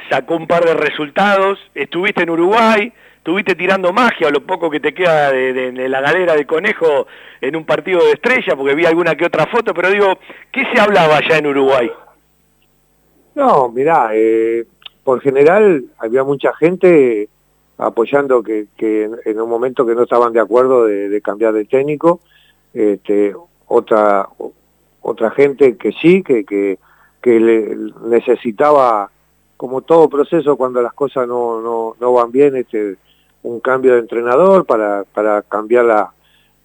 sacó 0.10 0.36
un 0.36 0.48
par 0.48 0.64
de 0.66 0.74
resultados, 0.74 1.58
estuviste 1.74 2.24
en 2.24 2.30
Uruguay, 2.30 2.92
estuviste 3.18 3.56
tirando 3.56 3.92
magia, 3.94 4.30
lo 4.30 4.46
poco 4.46 4.70
que 4.70 4.80
te 4.80 4.94
queda 4.94 5.32
de, 5.32 5.54
de, 5.54 5.72
de, 5.72 5.90
la 5.90 6.02
galera 6.02 6.36
del 6.36 6.46
conejo 6.46 7.08
en 7.42 7.56
un 7.56 7.66
partido 7.66 8.04
de 8.06 8.12
estrella, 8.12 8.56
porque 8.56 8.76
vi 8.76 8.86
alguna 8.86 9.16
que 9.16 9.26
otra 9.26 9.48
foto, 9.48 9.74
pero 9.74 9.90
digo, 9.90 10.20
¿qué 10.52 10.66
se 10.72 10.80
hablaba 10.80 11.18
allá 11.18 11.38
en 11.38 11.48
Uruguay? 11.48 11.90
No, 13.34 13.70
mirá, 13.70 14.10
eh, 14.14 14.66
por 15.04 15.22
general 15.22 15.86
había 15.98 16.24
mucha 16.24 16.54
gente 16.56 17.28
apoyando 17.78 18.44
que, 18.44 18.68
que 18.78 19.10
en 19.26 19.42
un 19.42 19.50
momento 19.50 19.86
que 19.86 19.96
no 19.96 20.04
estaban 20.04 20.32
de 20.32 20.40
acuerdo 20.40 20.86
de, 20.86 21.10
de 21.10 21.22
cambiar 21.22 21.54
de 21.54 21.66
técnico, 21.66 22.22
este, 22.76 23.34
otra 23.68 24.30
otra 25.08 25.30
gente 25.30 25.78
que 25.78 25.92
sí, 25.92 26.24
que, 26.24 26.44
que, 26.44 26.80
que 27.22 27.40
le 27.40 27.78
necesitaba, 28.08 29.12
como 29.56 29.82
todo 29.82 30.10
proceso, 30.10 30.58
cuando 30.58 30.82
las 30.82 30.94
cosas 30.94 31.28
no, 31.28 31.62
no, 31.62 31.96
no 32.00 32.14
van 32.14 32.32
bien, 32.32 32.56
este, 32.56 32.98
un 33.44 33.60
cambio 33.60 33.94
de 33.94 34.00
entrenador 34.00 34.66
para, 34.66 35.04
para 35.04 35.44
cambiar 35.44 35.86
la, 35.86 36.12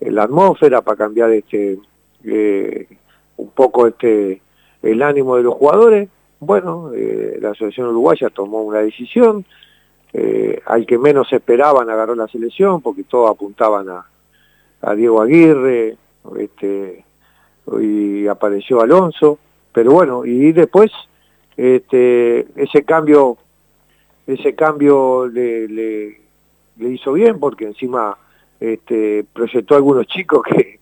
la 0.00 0.22
atmósfera, 0.22 0.80
para 0.80 0.96
cambiar 0.96 1.30
este 1.32 1.78
eh, 2.24 2.88
un 3.36 3.50
poco 3.50 3.86
este 3.86 4.40
el 4.82 5.02
ánimo 5.02 5.36
de 5.36 5.42
los 5.42 5.54
jugadores. 5.54 6.08
Bueno, 6.40 6.92
eh, 6.94 7.36
la 7.42 7.50
Asociación 7.50 7.88
Uruguaya 7.88 8.30
tomó 8.30 8.62
una 8.62 8.78
decisión, 8.78 9.44
eh, 10.14 10.62
al 10.64 10.86
que 10.86 10.96
menos 10.96 11.30
esperaban 11.30 11.90
agarró 11.90 12.14
la 12.14 12.28
selección, 12.28 12.80
porque 12.80 13.04
todos 13.04 13.30
apuntaban 13.30 13.90
a, 13.90 14.06
a 14.82 14.94
Diego 14.94 15.20
Aguirre, 15.20 15.96
este, 16.38 17.04
y 17.80 18.26
apareció 18.26 18.80
Alonso, 18.80 19.38
pero 19.72 19.92
bueno, 19.92 20.24
y 20.24 20.52
después 20.52 20.90
este, 21.56 22.46
ese 22.56 22.84
cambio, 22.84 23.38
ese 24.26 24.54
cambio 24.54 25.26
le, 25.26 25.68
le 26.80 26.88
hizo 26.88 27.12
bien 27.12 27.38
porque 27.38 27.66
encima 27.66 28.16
este, 28.58 29.24
proyectó 29.32 29.76
algunos 29.76 30.06
chicos 30.06 30.42
que, 30.42 30.80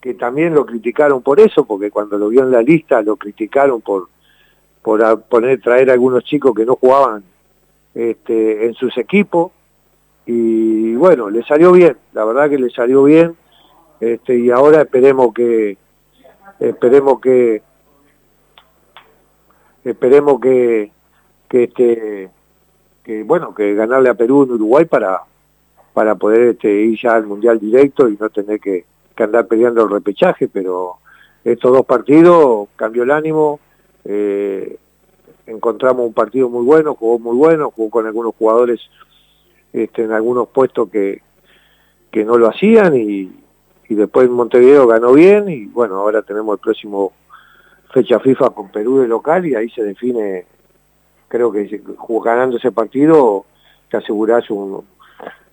que 0.00 0.14
también 0.14 0.54
lo 0.54 0.64
criticaron 0.64 1.22
por 1.22 1.40
eso, 1.40 1.64
porque 1.64 1.90
cuando 1.90 2.18
lo 2.18 2.28
vio 2.28 2.42
en 2.42 2.50
la 2.50 2.62
lista 2.62 3.02
lo 3.02 3.16
criticaron 3.16 3.80
por, 3.80 4.08
por 4.82 5.22
poner, 5.22 5.60
traer 5.60 5.90
a 5.90 5.92
algunos 5.92 6.24
chicos 6.24 6.54
que 6.54 6.64
no 6.64 6.76
jugaban 6.76 7.22
este, 7.94 8.66
en 8.66 8.74
sus 8.74 8.96
equipos. 8.96 9.52
Y 10.26 10.94
bueno, 10.94 11.30
le 11.30 11.42
salió 11.44 11.72
bien, 11.72 11.96
la 12.12 12.24
verdad 12.24 12.48
que 12.48 12.58
le 12.58 12.70
salió 12.70 13.04
bien. 13.04 13.36
Este, 14.00 14.38
y 14.38 14.50
ahora 14.50 14.82
esperemos 14.82 15.34
que, 15.34 15.76
esperemos 16.58 17.20
que, 17.20 17.62
esperemos 19.84 20.40
que, 20.40 20.92
que 21.48 21.64
este, 21.64 22.30
que 23.02 23.22
bueno, 23.22 23.54
que 23.54 23.74
ganarle 23.74 24.08
a 24.08 24.14
Perú 24.14 24.44
en 24.44 24.52
Uruguay 24.52 24.84
para, 24.84 25.22
para 25.92 26.14
poder 26.14 26.42
este, 26.50 26.70
ir 26.70 26.98
ya 27.00 27.14
al 27.14 27.26
Mundial 27.26 27.58
directo 27.58 28.08
y 28.08 28.16
no 28.18 28.30
tener 28.30 28.60
que, 28.60 28.84
andar 29.16 29.46
peleando 29.46 29.82
el 29.82 29.90
repechaje, 29.90 30.48
pero 30.48 30.94
estos 31.44 31.70
dos 31.74 31.84
partidos 31.84 32.68
cambió 32.74 33.02
el 33.02 33.10
ánimo, 33.10 33.60
eh, 34.06 34.78
encontramos 35.46 36.06
un 36.06 36.14
partido 36.14 36.48
muy 36.48 36.64
bueno, 36.64 36.94
jugó 36.94 37.18
muy 37.18 37.36
bueno, 37.36 37.70
jugó 37.70 37.90
con 37.90 38.06
algunos 38.06 38.34
jugadores 38.34 38.80
este, 39.72 40.04
en 40.04 40.12
algunos 40.12 40.48
puestos 40.48 40.88
que, 40.90 41.22
que 42.10 42.24
no 42.24 42.38
lo 42.38 42.48
hacían 42.48 42.96
y, 42.96 43.32
y 43.88 43.94
después 43.94 44.28
Montevideo 44.28 44.86
ganó 44.86 45.12
bien 45.12 45.48
y 45.48 45.66
bueno, 45.66 45.96
ahora 45.96 46.22
tenemos 46.22 46.54
el 46.54 46.60
próximo 46.60 47.12
fecha 47.92 48.20
FIFA 48.20 48.50
con 48.50 48.70
Perú 48.70 48.98
de 48.98 49.08
local 49.08 49.46
y 49.46 49.54
ahí 49.54 49.68
se 49.70 49.82
define, 49.82 50.46
creo 51.28 51.50
que 51.50 51.82
ganando 52.24 52.56
ese 52.56 52.72
partido 52.72 53.46
te 53.90 53.96
asegurás 53.96 54.48
un, 54.50 54.84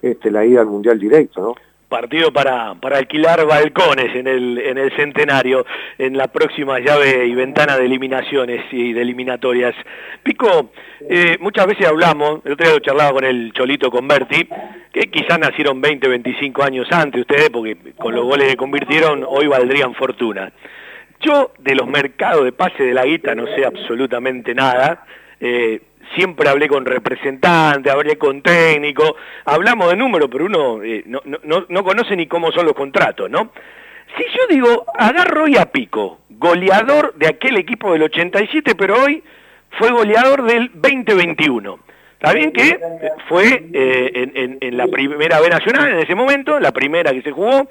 este, 0.02 0.30
la 0.32 0.46
ida 0.46 0.62
al 0.62 0.68
Mundial 0.68 1.00
directo, 1.00 1.42
¿no? 1.42 1.56
Partido 1.90 2.34
para, 2.34 2.76
para 2.76 2.98
alquilar 2.98 3.46
balcones 3.46 4.14
en 4.14 4.28
el, 4.28 4.58
en 4.58 4.78
el 4.78 4.94
centenario, 4.98 5.66
en 5.98 6.18
la 6.18 6.28
próxima 6.28 6.80
llave 6.80 7.26
y 7.26 7.34
ventana 7.34 7.78
de 7.78 7.86
eliminaciones 7.86 8.66
y 8.72 8.92
de 8.92 9.02
eliminatorias. 9.02 9.74
Pico, 10.22 10.72
eh, 11.10 11.38
muchas 11.40 11.66
veces 11.66 11.88
hablamos, 11.88 12.42
el 12.44 12.54
otro 12.54 12.66
día 12.66 12.74
lo 12.74 12.80
charlaba 12.80 13.14
con 13.14 13.24
el 13.24 13.54
Cholito 13.54 13.90
Converti, 13.90 14.50
que 14.92 15.10
quizás 15.10 15.40
nacieron 15.40 15.80
20, 15.80 16.10
25 16.10 16.64
años 16.64 16.88
antes 16.92 17.22
ustedes, 17.22 17.50
porque 17.50 17.78
con 17.96 18.14
los 18.14 18.26
goles 18.26 18.50
que 18.50 18.58
convirtieron 18.58 19.24
hoy 19.26 19.48
valdrían 19.48 19.94
fortuna. 19.94 20.52
Yo 21.22 21.54
de 21.58 21.74
los 21.74 21.88
mercados 21.88 22.44
de 22.44 22.52
pase 22.52 22.84
de 22.84 22.94
la 22.94 23.06
guita 23.06 23.34
no 23.34 23.48
sé 23.56 23.66
absolutamente 23.66 24.54
nada. 24.54 25.06
Eh, 25.40 25.82
siempre 26.16 26.50
hablé 26.50 26.68
con 26.68 26.86
representantes, 26.86 27.92
hablé 27.92 28.18
con 28.18 28.42
técnicos, 28.42 29.14
hablamos 29.46 29.90
de 29.90 29.98
números, 29.98 30.30
pero 30.32 30.46
uno 30.46 30.84
eh, 30.84 31.04
no, 31.06 31.22
no, 31.26 31.66
no, 31.68 31.84
conoce 31.84 32.16
ni 32.16 32.28
cómo 32.28 32.52
son 32.52 32.66
los 32.66 32.74
contratos, 32.74 33.30
¿no? 33.30 33.52
Si 34.18 34.24
yo 34.24 34.48
digo, 34.50 34.86
agarro 34.98 35.48
y 35.48 35.58
a 35.58 35.66
Pico, 35.66 36.20
goleador 36.30 37.14
de 37.16 37.28
aquel 37.28 37.58
equipo 37.58 37.94
del 37.94 38.04
87, 38.04 38.76
pero 38.76 39.04
hoy 39.04 39.24
fue 39.72 39.92
goleador 39.92 40.44
del 40.44 40.72
2021. 40.74 41.80
Está 42.14 42.34
bien 42.34 42.52
que 42.52 42.80
fue 43.28 43.70
eh, 43.74 44.58
en, 44.60 44.78
la 44.78 44.88
primera 44.88 45.40
B 45.40 45.50
nacional 45.50 45.92
en 45.92 46.00
ese 46.00 46.16
momento, 46.16 46.60
la 46.60 46.72
primera 46.72 47.12
que 47.12 47.22
se 47.22 47.32
jugó, 47.32 47.68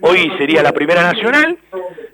hoy 0.00 0.30
sería 0.38 0.62
la 0.62 0.72
primera 0.72 1.02
nacional, 1.02 1.58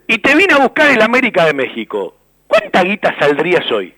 y 0.07 0.19
te 0.19 0.35
vine 0.35 0.55
a 0.55 0.63
buscar 0.63 0.91
el 0.91 1.03
América 1.03 1.45
de 1.45 1.53
México. 1.53 2.17
¿Cuánta 2.47 2.83
guita 2.83 3.15
saldrías 3.19 3.71
hoy? 3.71 3.98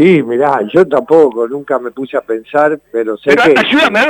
Sí, 0.00 0.22
mirá, 0.22 0.62
yo 0.72 0.88
tampoco, 0.88 1.46
nunca 1.46 1.78
me 1.78 1.90
puse 1.90 2.16
a 2.16 2.22
pensar, 2.22 2.80
pero 2.90 3.18
sé 3.18 3.36
pero, 3.36 3.42
ayúdame, 3.42 4.00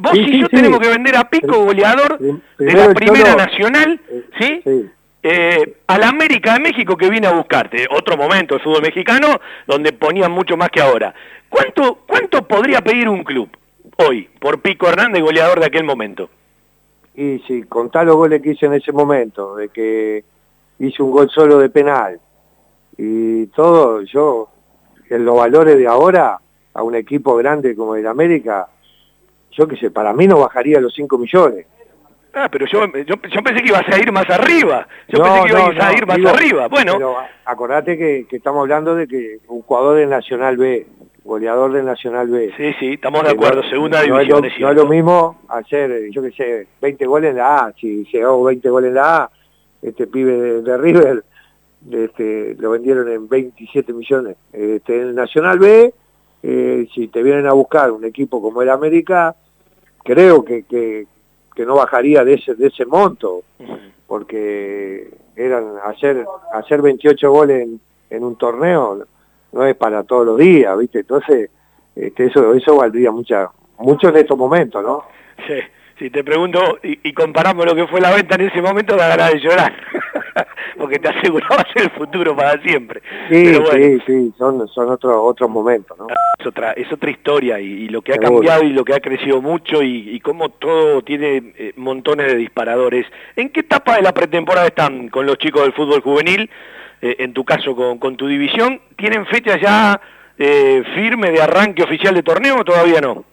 vos, 0.00 0.14
y 0.14 0.40
yo 0.40 0.48
tenemos 0.48 0.80
que 0.80 0.88
vender 0.88 1.14
a 1.14 1.28
Pico, 1.28 1.62
goleador 1.62 2.18
de 2.18 2.72
la 2.72 2.94
Primera 2.94 3.36
Nacional, 3.36 4.00
eh, 4.08 4.24
¿sí? 4.38 4.88
Eh, 5.22 5.76
al 5.88 6.04
América 6.04 6.54
de 6.54 6.60
México 6.60 6.96
que 6.96 7.10
viene 7.10 7.26
a 7.26 7.34
buscarte, 7.34 7.86
otro 7.90 8.16
momento 8.16 8.54
el 8.54 8.62
fútbol 8.62 8.80
mexicano, 8.80 9.38
donde 9.66 9.92
ponían 9.92 10.32
mucho 10.32 10.56
más 10.56 10.70
que 10.70 10.80
ahora. 10.80 11.12
¿Cuánto, 11.50 11.98
cuánto 12.06 12.48
podría 12.48 12.80
pedir 12.80 13.06
un 13.06 13.22
club 13.22 13.50
hoy 13.98 14.26
por 14.40 14.62
Pico 14.62 14.88
Hernández, 14.88 15.22
goleador 15.22 15.60
de 15.60 15.66
aquel 15.66 15.84
momento? 15.84 16.30
Y 17.14 17.40
sí, 17.46 17.64
contá 17.64 18.04
los 18.04 18.16
goles 18.16 18.40
que 18.40 18.52
hice 18.52 18.64
en 18.64 18.72
ese 18.72 18.90
momento, 18.90 19.56
de 19.56 19.68
que 19.68 20.24
hice 20.78 21.02
un 21.02 21.10
gol 21.10 21.28
solo 21.28 21.58
de 21.58 21.68
penal 21.68 22.18
y 22.96 23.46
todo, 23.48 24.00
yo 24.00 24.48
en 25.10 25.24
los 25.24 25.36
valores 25.36 25.76
de 25.76 25.86
ahora 25.86 26.38
a 26.72 26.82
un 26.82 26.94
equipo 26.94 27.36
grande 27.36 27.74
como 27.74 27.96
el 27.96 28.06
América, 28.06 28.68
yo 29.50 29.66
qué 29.66 29.76
sé, 29.76 29.90
para 29.90 30.12
mí 30.12 30.26
no 30.26 30.38
bajaría 30.38 30.80
los 30.80 30.94
5 30.94 31.18
millones. 31.18 31.66
Ah, 32.32 32.48
pero 32.50 32.64
yo, 32.66 32.86
yo, 33.04 33.16
pensé 33.42 33.60
que 33.60 33.68
ibas 33.68 33.88
a 33.88 33.98
ir 33.98 34.12
más 34.12 34.30
arriba. 34.30 34.86
Yo 35.08 35.20
pensé 35.20 35.42
que 35.42 35.48
ibas 35.48 35.84
a 35.84 35.92
ir 35.92 36.06
más 36.06 36.24
arriba. 36.24 36.68
Bueno. 36.68 36.92
Pero 36.92 37.16
acordate 37.44 37.98
que, 37.98 38.26
estamos 38.30 38.60
hablando 38.60 38.94
de 38.94 39.08
que 39.08 39.38
un 39.48 39.62
jugador 39.62 39.96
del 39.96 40.08
Nacional 40.08 40.56
B, 40.56 40.86
goleador 41.24 41.72
del 41.72 41.84
Nacional 41.84 42.28
B. 42.28 42.52
Sí, 42.56 42.72
sí, 42.78 42.92
estamos 42.92 43.24
de 43.24 43.30
acuerdo, 43.30 43.64
segunda 43.64 44.02
división. 44.02 44.42
No, 44.42 44.70
es 44.70 44.76
lo, 44.76 44.86
mismo 44.86 45.40
hacer, 45.48 46.08
yo 46.12 46.22
qué 46.22 46.30
sé, 46.30 46.66
20 46.80 47.04
goles 47.06 47.30
en 47.30 47.38
la 47.38 47.56
A. 47.56 47.72
Si 47.72 48.04
llegó 48.04 48.44
20 48.44 48.70
goles 48.70 48.88
en 48.90 48.94
la 48.94 49.16
A, 49.16 49.30
este 49.82 50.06
pibe 50.06 50.62
de 50.62 50.78
River 50.78 51.24
este, 51.90 52.54
lo 52.58 52.70
vendieron 52.70 53.08
en 53.08 53.28
27 53.28 53.92
millones. 53.92 54.36
Este, 54.52 54.96
en 54.96 55.08
el 55.08 55.14
Nacional 55.14 55.58
B, 55.58 55.94
eh, 56.42 56.88
si 56.94 57.08
te 57.08 57.22
vienen 57.22 57.46
a 57.46 57.52
buscar 57.52 57.90
un 57.90 58.04
equipo 58.04 58.40
como 58.42 58.62
el 58.62 58.70
América, 58.70 59.34
creo 60.02 60.44
que, 60.44 60.64
que, 60.64 61.06
no 61.66 61.74
bajaría 61.74 62.24
de 62.24 62.34
ese, 62.34 62.54
de 62.54 62.68
ese 62.68 62.86
monto, 62.86 63.42
porque 64.06 65.10
eran 65.36 65.74
hacer, 65.84 66.24
hacer 66.54 66.80
28 66.80 67.30
goles 67.30 67.68
en, 68.08 68.24
un 68.24 68.36
torneo 68.36 69.04
no 69.52 69.66
es 69.66 69.76
para 69.76 70.02
todos 70.04 70.24
los 70.24 70.38
días, 70.38 70.78
¿viste? 70.78 71.00
Entonces, 71.00 71.50
este, 71.94 72.26
eso, 72.26 72.54
eso 72.54 72.76
valdría 72.76 73.10
mucha, 73.10 73.50
mucho 73.78 74.08
en 74.08 74.16
estos 74.16 74.38
momentos, 74.38 74.82
¿no? 74.82 75.04
Si 75.98 76.08
te 76.08 76.24
pregunto 76.24 76.78
y, 76.82 77.12
comparamos 77.12 77.66
lo 77.66 77.74
que 77.74 77.86
fue 77.86 78.00
la 78.00 78.10
venta 78.14 78.36
en 78.36 78.48
ese 78.48 78.62
momento, 78.62 78.96
da 78.96 79.08
ganas 79.08 79.32
de 79.32 79.40
llorar. 79.40 79.74
porque 80.78 80.98
te 80.98 81.08
aseguraba 81.08 81.64
ser 81.72 81.84
el 81.84 81.90
futuro 81.90 82.34
para 82.36 82.60
siempre. 82.62 83.02
Sí, 83.28 83.54
sí, 83.54 84.02
sí, 84.06 84.32
son, 84.38 84.66
son 84.68 84.90
otros 84.90 85.16
otros 85.18 85.50
momentos, 85.50 85.98
¿no? 85.98 86.06
Es 86.38 86.46
otra, 86.46 86.72
es 86.72 86.90
otra 86.92 87.10
historia 87.10 87.60
y, 87.60 87.88
lo 87.88 88.02
que 88.02 88.14
ha 88.14 88.18
cambiado 88.18 88.62
y 88.62 88.72
lo 88.72 88.84
que 88.84 88.94
ha 88.94 89.00
crecido 89.00 89.42
mucho 89.42 89.82
y, 89.82 90.10
y 90.10 90.20
cómo 90.20 90.48
todo 90.50 91.02
tiene 91.02 91.52
eh, 91.56 91.72
montones 91.76 92.32
de 92.32 92.38
disparadores. 92.38 93.06
¿En 93.36 93.50
qué 93.50 93.60
etapa 93.60 93.96
de 93.96 94.02
la 94.02 94.12
pretemporada 94.12 94.66
están 94.66 95.08
con 95.08 95.26
los 95.26 95.38
chicos 95.38 95.62
del 95.62 95.72
fútbol 95.72 96.00
juvenil? 96.00 96.50
Eh, 97.02 97.16
en 97.20 97.32
tu 97.32 97.44
caso 97.44 97.74
con, 97.74 97.98
con, 97.98 98.16
tu 98.16 98.26
división, 98.26 98.80
¿tienen 98.96 99.24
fecha 99.24 99.58
ya 99.58 100.00
eh, 100.38 100.82
firme 100.94 101.30
de 101.30 101.40
arranque 101.40 101.82
oficial 101.82 102.14
de 102.14 102.22
torneo 102.22 102.58
o 102.60 102.64
todavía 102.64 103.00
no? 103.00 103.24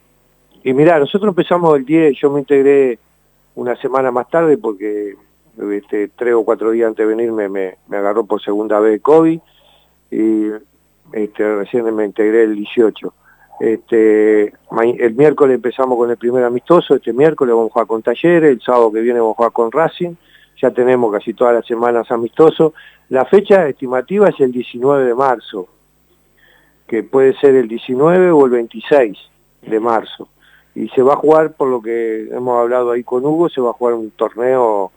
Y 0.64 0.74
mira, 0.74 0.98
nosotros 1.00 1.30
empezamos 1.30 1.78
el 1.78 1.86
10, 1.86 2.18
yo 2.18 2.32
me 2.32 2.40
integré 2.40 2.98
una 3.56 3.76
semana 3.76 4.10
más 4.10 4.30
tarde 4.30 4.58
porque 4.58 5.16
este, 5.72 6.10
tres 6.10 6.34
o 6.34 6.44
cuatro 6.44 6.72
días 6.72 6.88
antes 6.88 7.08
de 7.08 7.16
venirme 7.16 7.50
me, 7.50 7.78
me 7.88 7.98
agarró 7.98 8.26
por 8.26 8.42
segunda 8.42 8.80
vez 8.80 9.02
COVID 9.02 9.40
y 10.12 10.48
este, 11.14 11.56
recién 11.56 11.94
me 11.96 12.06
integré 12.06 12.44
el 12.44 12.56
18. 12.56 13.14
Este, 13.60 14.54
el 15.00 15.16
miércoles 15.16 15.56
empezamos 15.56 15.98
con 15.98 16.12
el 16.12 16.18
primer 16.18 16.44
amistoso, 16.44 16.96
este 16.96 17.12
miércoles 17.12 17.56
vamos 17.56 17.72
a 17.72 17.74
jugar 17.74 17.88
con 17.88 18.04
Talleres, 18.04 18.52
el 18.52 18.62
sábado 18.62 18.92
que 18.92 19.02
viene 19.02 19.20
vamos 19.20 19.34
a 19.34 19.38
jugar 19.38 19.52
con 19.52 19.72
Racing, 19.72 20.14
ya 20.62 20.72
tenemos 20.72 21.12
casi 21.12 21.34
todas 21.34 21.56
las 21.56 21.66
semanas 21.66 22.12
amistosos. 22.12 22.74
La 23.10 23.26
fecha 23.26 23.68
estimativa 23.68 24.30
es 24.30 24.40
el 24.40 24.52
19 24.52 25.06
de 25.06 25.16
marzo, 25.16 25.68
que 26.88 27.04
puede 27.04 27.36
ser 27.40 27.56
el 27.56 27.68
19 27.68 28.32
o 28.32 28.46
el 28.46 28.52
26 28.52 29.18
de 29.64 29.80
marzo. 29.80 30.30
Y 30.76 30.90
se 30.90 31.02
va 31.02 31.14
a 31.14 31.18
jugar, 31.18 31.54
por 31.54 31.70
lo 31.70 31.82
que 31.82 32.28
hemos 32.30 32.60
hablado 32.60 32.92
ahí 32.92 33.04
con 33.04 33.26
Hugo, 33.26 33.50
se 33.50 33.62
va 33.62 33.72
a 33.72 33.74
jugar 33.74 33.96
un 33.96 34.12
torneo 34.12 34.92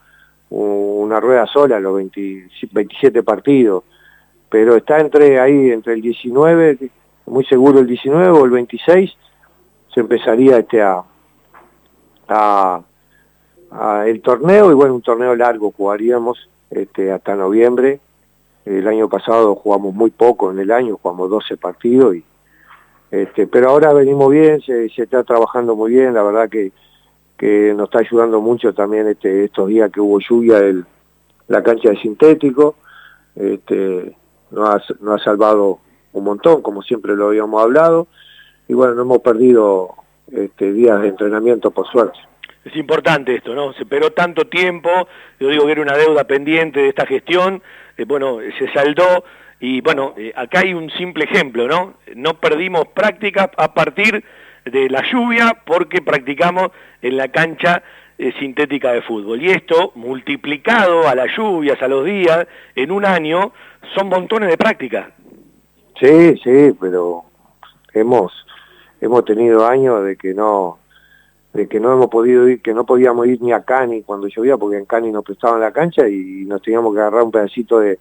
una 0.50 1.20
rueda 1.20 1.46
sola, 1.46 1.78
los 1.80 1.94
27 1.94 3.22
partidos, 3.22 3.84
pero 4.48 4.76
está 4.76 4.98
entre 4.98 5.38
ahí, 5.38 5.70
entre 5.70 5.94
el 5.94 6.02
19, 6.02 6.90
muy 7.26 7.44
seguro 7.44 7.78
el 7.78 7.86
19 7.86 8.28
o 8.30 8.44
el 8.44 8.50
26, 8.50 9.16
se 9.94 10.00
empezaría 10.00 10.58
este 10.58 10.82
a, 10.82 11.04
a, 12.28 12.82
el 14.06 14.20
torneo, 14.20 14.70
y 14.72 14.74
bueno, 14.74 14.96
un 14.96 15.02
torneo 15.02 15.36
largo 15.36 15.72
jugaríamos 15.76 16.48
este, 16.70 17.12
hasta 17.12 17.36
noviembre, 17.36 18.00
el 18.64 18.86
año 18.88 19.08
pasado 19.08 19.54
jugamos 19.54 19.94
muy 19.94 20.10
poco 20.10 20.50
en 20.50 20.58
el 20.58 20.72
año, 20.72 20.98
jugamos 21.00 21.30
12 21.30 21.56
partidos, 21.56 22.16
y, 22.16 22.24
este, 23.12 23.46
pero 23.46 23.70
ahora 23.70 23.92
venimos 23.92 24.30
bien, 24.30 24.60
se 24.60 24.86
está 24.86 25.22
trabajando 25.22 25.76
muy 25.76 25.92
bien, 25.92 26.14
la 26.14 26.22
verdad 26.24 26.48
que 26.48 26.72
que 27.40 27.72
nos 27.74 27.84
está 27.84 28.00
ayudando 28.00 28.42
mucho 28.42 28.74
también 28.74 29.08
este, 29.08 29.44
estos 29.44 29.66
días 29.66 29.90
que 29.90 29.98
hubo 29.98 30.20
lluvia, 30.20 30.58
el, 30.58 30.84
la 31.48 31.62
cancha 31.62 31.88
de 31.88 31.96
sintético, 31.96 32.74
este, 33.34 34.14
nos, 34.50 34.68
ha, 34.68 35.18
salvado 35.24 35.78
un 36.12 36.24
montón, 36.24 36.60
como 36.60 36.82
siempre 36.82 37.16
lo 37.16 37.28
habíamos 37.28 37.62
hablado. 37.62 38.08
y 38.68 38.74
bueno, 38.74 38.92
no 38.92 39.02
hemos 39.02 39.18
perdido 39.20 39.94
este, 40.30 40.70
días 40.74 41.00
de 41.00 41.08
entrenamiento 41.08 41.70
por 41.70 41.86
suerte. 41.86 42.18
Es 42.62 42.76
importante 42.76 43.34
esto, 43.34 43.54
¿no? 43.54 43.72
Se 43.72 43.84
esperó 43.84 44.12
tanto 44.12 44.44
tiempo, 44.44 44.90
yo 45.38 45.48
digo 45.48 45.64
que 45.64 45.72
era 45.72 45.80
una 45.80 45.96
deuda 45.96 46.24
pendiente 46.24 46.80
de 46.80 46.88
esta 46.90 47.06
gestión, 47.06 47.62
eh, 47.96 48.04
bueno, 48.04 48.36
se 48.58 48.70
saldó 48.70 49.24
y 49.60 49.80
bueno, 49.80 50.12
eh, 50.18 50.34
acá 50.36 50.60
hay 50.60 50.74
un 50.74 50.90
simple 50.90 51.24
ejemplo, 51.24 51.66
¿no? 51.66 51.94
No 52.14 52.34
perdimos 52.34 52.86
prácticas 52.88 53.48
a 53.56 53.72
partir 53.72 54.22
de 54.64 54.88
la 54.90 55.02
lluvia 55.10 55.56
porque 55.64 56.02
practicamos 56.02 56.70
en 57.02 57.16
la 57.16 57.28
cancha 57.28 57.82
eh, 58.18 58.32
sintética 58.38 58.92
de 58.92 59.02
fútbol. 59.02 59.42
Y 59.42 59.50
esto, 59.50 59.92
multiplicado 59.94 61.08
a 61.08 61.14
las 61.14 61.34
lluvias, 61.36 61.80
a 61.82 61.88
los 61.88 62.04
días, 62.04 62.46
en 62.74 62.90
un 62.90 63.04
año, 63.04 63.52
son 63.94 64.08
montones 64.08 64.50
de 64.50 64.58
prácticas. 64.58 65.08
Sí, 65.98 66.36
sí, 66.42 66.76
pero 66.80 67.24
hemos, 67.92 68.32
hemos 69.00 69.24
tenido 69.24 69.66
años 69.66 70.04
de 70.04 70.16
que 70.16 70.34
no 70.34 70.78
de 71.52 71.66
que 71.66 71.80
no 71.80 71.92
hemos 71.92 72.06
podido 72.06 72.48
ir, 72.48 72.62
que 72.62 72.72
no 72.72 72.84
podíamos 72.84 73.26
ir 73.26 73.42
ni 73.42 73.52
a 73.52 73.64
Cani 73.64 74.02
cuando 74.02 74.28
llovía, 74.28 74.56
porque 74.56 74.76
en 74.76 74.84
Cani 74.84 75.10
nos 75.10 75.24
prestaban 75.24 75.60
la 75.60 75.72
cancha 75.72 76.08
y 76.08 76.44
nos 76.46 76.62
teníamos 76.62 76.94
que 76.94 77.00
agarrar 77.00 77.24
un 77.24 77.32
pedacito 77.32 77.80
de 77.80 77.98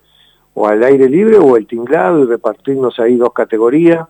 o 0.53 0.67
al 0.67 0.83
aire 0.83 1.07
libre 1.07 1.37
o 1.37 1.55
el 1.55 1.67
tinglado 1.67 2.23
y 2.23 2.27
repartirnos 2.27 2.99
ahí 2.99 3.15
dos 3.15 3.33
categorías. 3.33 4.07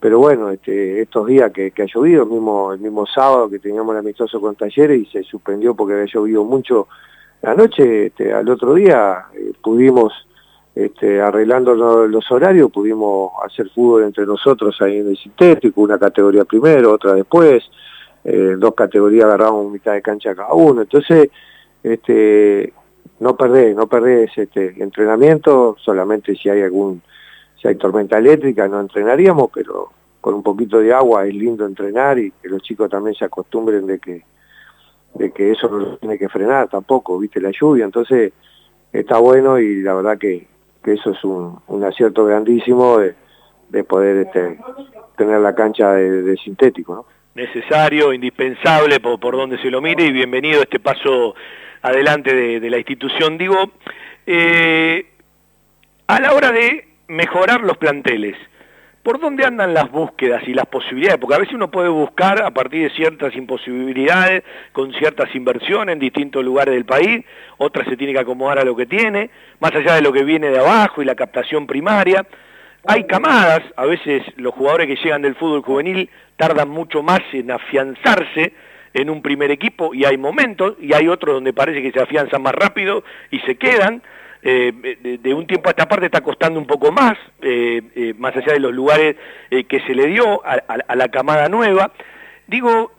Pero 0.00 0.18
bueno, 0.18 0.50
este, 0.50 1.02
estos 1.02 1.26
días 1.26 1.52
que, 1.52 1.72
ha 1.76 1.84
llovido, 1.84 2.22
el 2.22 2.30
mismo, 2.30 2.72
el 2.72 2.80
mismo 2.80 3.06
sábado 3.06 3.50
que 3.50 3.58
teníamos 3.58 3.92
el 3.92 4.00
amistoso 4.00 4.40
con 4.40 4.56
Talleres 4.56 5.02
y 5.02 5.06
se 5.06 5.22
suspendió 5.22 5.74
porque 5.74 5.92
había 5.92 6.06
llovido 6.06 6.42
mucho 6.42 6.88
la 7.42 7.54
noche, 7.54 8.06
este, 8.06 8.32
al 8.32 8.48
otro 8.48 8.74
día 8.74 9.26
eh, 9.34 9.52
pudimos, 9.62 10.12
este, 10.74 11.20
arreglando 11.20 11.74
los, 11.74 12.30
horarios, 12.30 12.70
pudimos 12.70 13.32
hacer 13.44 13.68
fútbol 13.70 14.04
entre 14.04 14.26
nosotros 14.26 14.76
ahí 14.80 14.98
en 14.98 15.08
el 15.08 15.16
sintético, 15.16 15.80
una 15.80 15.98
categoría 15.98 16.44
primero, 16.44 16.92
otra 16.92 17.14
después, 17.14 17.62
eh, 18.24 18.56
dos 18.58 18.74
categorías 18.74 19.24
agarramos 19.24 19.72
mitad 19.72 19.92
de 19.92 20.02
cancha 20.02 20.34
cada 20.34 20.52
uno, 20.52 20.82
entonces 20.82 21.30
este, 21.82 22.74
no 23.20 23.36
perdés, 23.36 23.74
no 23.74 23.86
perdés 23.86 24.30
este 24.36 24.82
entrenamiento, 24.82 25.76
solamente 25.82 26.34
si 26.36 26.50
hay 26.50 26.60
algún, 26.60 27.00
si 27.60 27.68
hay 27.68 27.76
tormenta 27.76 28.18
eléctrica 28.18 28.68
no 28.68 28.80
entrenaríamos, 28.80 29.50
pero 29.52 29.90
con 30.20 30.34
un 30.34 30.42
poquito 30.42 30.78
de 30.78 30.92
agua 30.92 31.26
es 31.26 31.34
lindo 31.34 31.66
entrenar 31.66 32.18
y 32.18 32.30
que 32.30 32.48
los 32.48 32.62
chicos 32.62 32.90
también 32.90 33.14
se 33.14 33.24
acostumbren 33.24 33.86
de 33.86 33.98
que 33.98 34.24
de 35.14 35.32
que 35.32 35.50
eso 35.50 35.68
no 35.68 35.96
tiene 35.96 36.18
que 36.18 36.28
frenar 36.28 36.68
tampoco, 36.68 37.18
viste 37.18 37.40
la 37.40 37.50
lluvia, 37.50 37.84
entonces 37.84 38.32
está 38.92 39.18
bueno 39.18 39.58
y 39.58 39.82
la 39.82 39.94
verdad 39.94 40.18
que, 40.18 40.46
que 40.84 40.92
eso 40.92 41.10
es 41.10 41.24
un, 41.24 41.58
un 41.66 41.84
acierto 41.84 42.24
grandísimo 42.24 42.98
de, 42.98 43.16
de 43.70 43.84
poder 43.84 44.26
este, 44.26 44.58
tener 45.16 45.40
la 45.40 45.54
cancha 45.54 45.92
de, 45.94 46.36
sintético, 46.36 47.06
necesario, 47.34 48.12
indispensable 48.12 49.00
por, 49.00 49.18
por 49.18 49.36
donde 49.36 49.58
se 49.58 49.70
lo 49.70 49.80
mire 49.80 50.04
y 50.04 50.12
bienvenido 50.12 50.60
a 50.60 50.64
este 50.64 50.80
paso 50.80 51.34
adelante 51.82 52.34
de, 52.34 52.70
la 52.70 52.78
institución. 52.78 53.38
Digo, 53.38 53.56
eh, 54.26 55.06
a 56.06 56.20
la 56.20 56.32
hora 56.34 56.52
de 56.52 56.89
mejorar 57.10 57.62
los 57.62 57.76
planteles, 57.76 58.36
¿por 59.02 59.20
dónde 59.20 59.44
andan 59.44 59.74
las 59.74 59.90
búsquedas 59.90 60.42
y 60.46 60.54
las 60.54 60.66
posibilidades? 60.66 61.18
Porque 61.18 61.34
a 61.34 61.38
veces 61.38 61.54
uno 61.54 61.70
puede 61.70 61.88
buscar 61.88 62.40
a 62.42 62.52
partir 62.52 62.88
de 62.88 62.94
ciertas 62.94 63.34
imposibilidades, 63.34 64.44
con 64.72 64.92
ciertas 64.94 65.34
inversiones 65.34 65.94
en 65.94 65.98
distintos 65.98 66.44
lugares 66.44 66.72
del 66.72 66.84
país, 66.84 67.24
otras 67.58 67.88
se 67.88 67.96
tiene 67.96 68.12
que 68.12 68.20
acomodar 68.20 68.60
a 68.60 68.64
lo 68.64 68.76
que 68.76 68.86
tiene, 68.86 69.30
más 69.58 69.74
allá 69.74 69.94
de 69.96 70.02
lo 70.02 70.12
que 70.12 70.22
viene 70.22 70.50
de 70.50 70.60
abajo 70.60 71.02
y 71.02 71.04
la 71.04 71.16
captación 71.16 71.66
primaria. 71.66 72.24
Hay 72.86 73.04
camadas, 73.04 73.62
a 73.76 73.84
veces 73.84 74.22
los 74.36 74.54
jugadores 74.54 74.86
que 74.86 74.96
llegan 75.02 75.22
del 75.22 75.34
fútbol 75.34 75.62
juvenil 75.62 76.08
tardan 76.36 76.68
mucho 76.68 77.02
más 77.02 77.20
en 77.32 77.50
afianzarse 77.50 78.54
en 78.94 79.10
un 79.10 79.20
primer 79.20 79.50
equipo 79.50 79.94
y 79.94 80.04
hay 80.04 80.16
momentos 80.16 80.76
y 80.80 80.94
hay 80.94 81.08
otros 81.08 81.34
donde 81.34 81.52
parece 81.52 81.82
que 81.82 81.92
se 81.92 82.00
afianzan 82.00 82.42
más 82.42 82.54
rápido 82.54 83.02
y 83.30 83.40
se 83.40 83.56
quedan. 83.56 84.02
Eh, 84.42 85.18
de, 85.22 85.34
un 85.34 85.46
tiempo 85.46 85.68
a 85.68 85.72
esta 85.72 85.86
parte 85.86 86.06
está 86.06 86.22
costando 86.22 86.58
un 86.58 86.66
poco 86.66 86.90
más, 86.90 87.18
eh, 87.42 87.82
eh, 87.94 88.14
más 88.16 88.34
allá 88.34 88.54
de 88.54 88.60
los 88.60 88.72
lugares 88.72 89.16
que 89.50 89.80
se 89.80 89.94
le 89.94 90.06
dio 90.06 90.42
a, 90.44 90.94
la 90.94 91.08
camada 91.08 91.48
nueva. 91.48 91.92
Digo, 92.46 92.92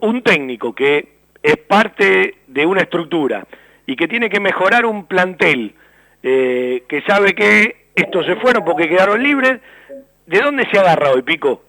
un 0.00 0.22
técnico 0.22 0.74
que 0.74 1.16
es 1.42 1.56
parte 1.56 2.36
de 2.46 2.66
una 2.66 2.82
estructura 2.82 3.46
y 3.86 3.96
que 3.96 4.06
tiene 4.06 4.30
que 4.30 4.40
mejorar 4.40 4.86
un 4.86 5.06
plantel, 5.06 5.74
que 6.22 7.02
sabe 7.06 7.34
que 7.34 7.86
estos 7.94 8.26
se 8.26 8.36
fueron 8.36 8.64
porque 8.64 8.88
quedaron 8.88 9.22
libres, 9.22 9.60
¿de 10.26 10.40
dónde 10.40 10.66
se 10.70 10.78
agarra 10.78 11.10
hoy, 11.10 11.22
Pico? 11.22 11.62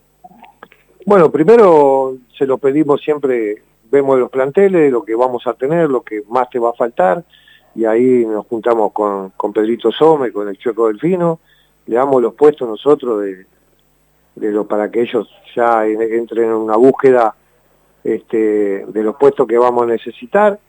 Bueno, 1.06 1.32
primero 1.32 2.15
se 2.38 2.45
lo 2.45 2.58
pedimos 2.58 3.02
siempre, 3.02 3.63
vemos 3.89 4.19
los 4.19 4.30
planteles, 4.30 4.91
lo 4.91 5.04
que 5.04 5.15
vamos 5.15 5.47
a 5.47 5.54
tener, 5.54 5.89
lo 5.89 6.02
que 6.02 6.21
más 6.30 6.50
te 6.50 6.60
va 6.60 6.69
a 6.69 6.74
faltar, 6.74 7.24
y 7.75 7.86
ahí 7.86 8.25
nos 8.25 8.45
juntamos 8.47 8.91
con, 8.91 9.29
con 9.31 9.53
Pedrito 9.53 9.91
Some, 9.91 10.31
con 10.31 10.49
el 10.49 10.57
Chueco 10.57 10.88
Delfino, 10.88 11.39
le 11.86 11.95
damos 11.95 12.21
los 12.21 12.34
puestos 12.34 12.67
nosotros 12.67 13.21
de, 13.21 13.45
de 14.36 14.51
lo, 14.51 14.65
para 14.67 14.91
que 14.91 15.01
ellos 15.01 15.29
ya 15.55 15.86
entren 15.86 16.45
en 16.45 16.53
una 16.53 16.75
búsqueda 16.75 17.36
este, 18.03 18.86
de 18.86 19.03
los 19.03 19.15
puestos 19.15 19.47
que 19.47 19.57
vamos 19.57 19.84
a 19.84 19.88
necesitar. 19.88 20.60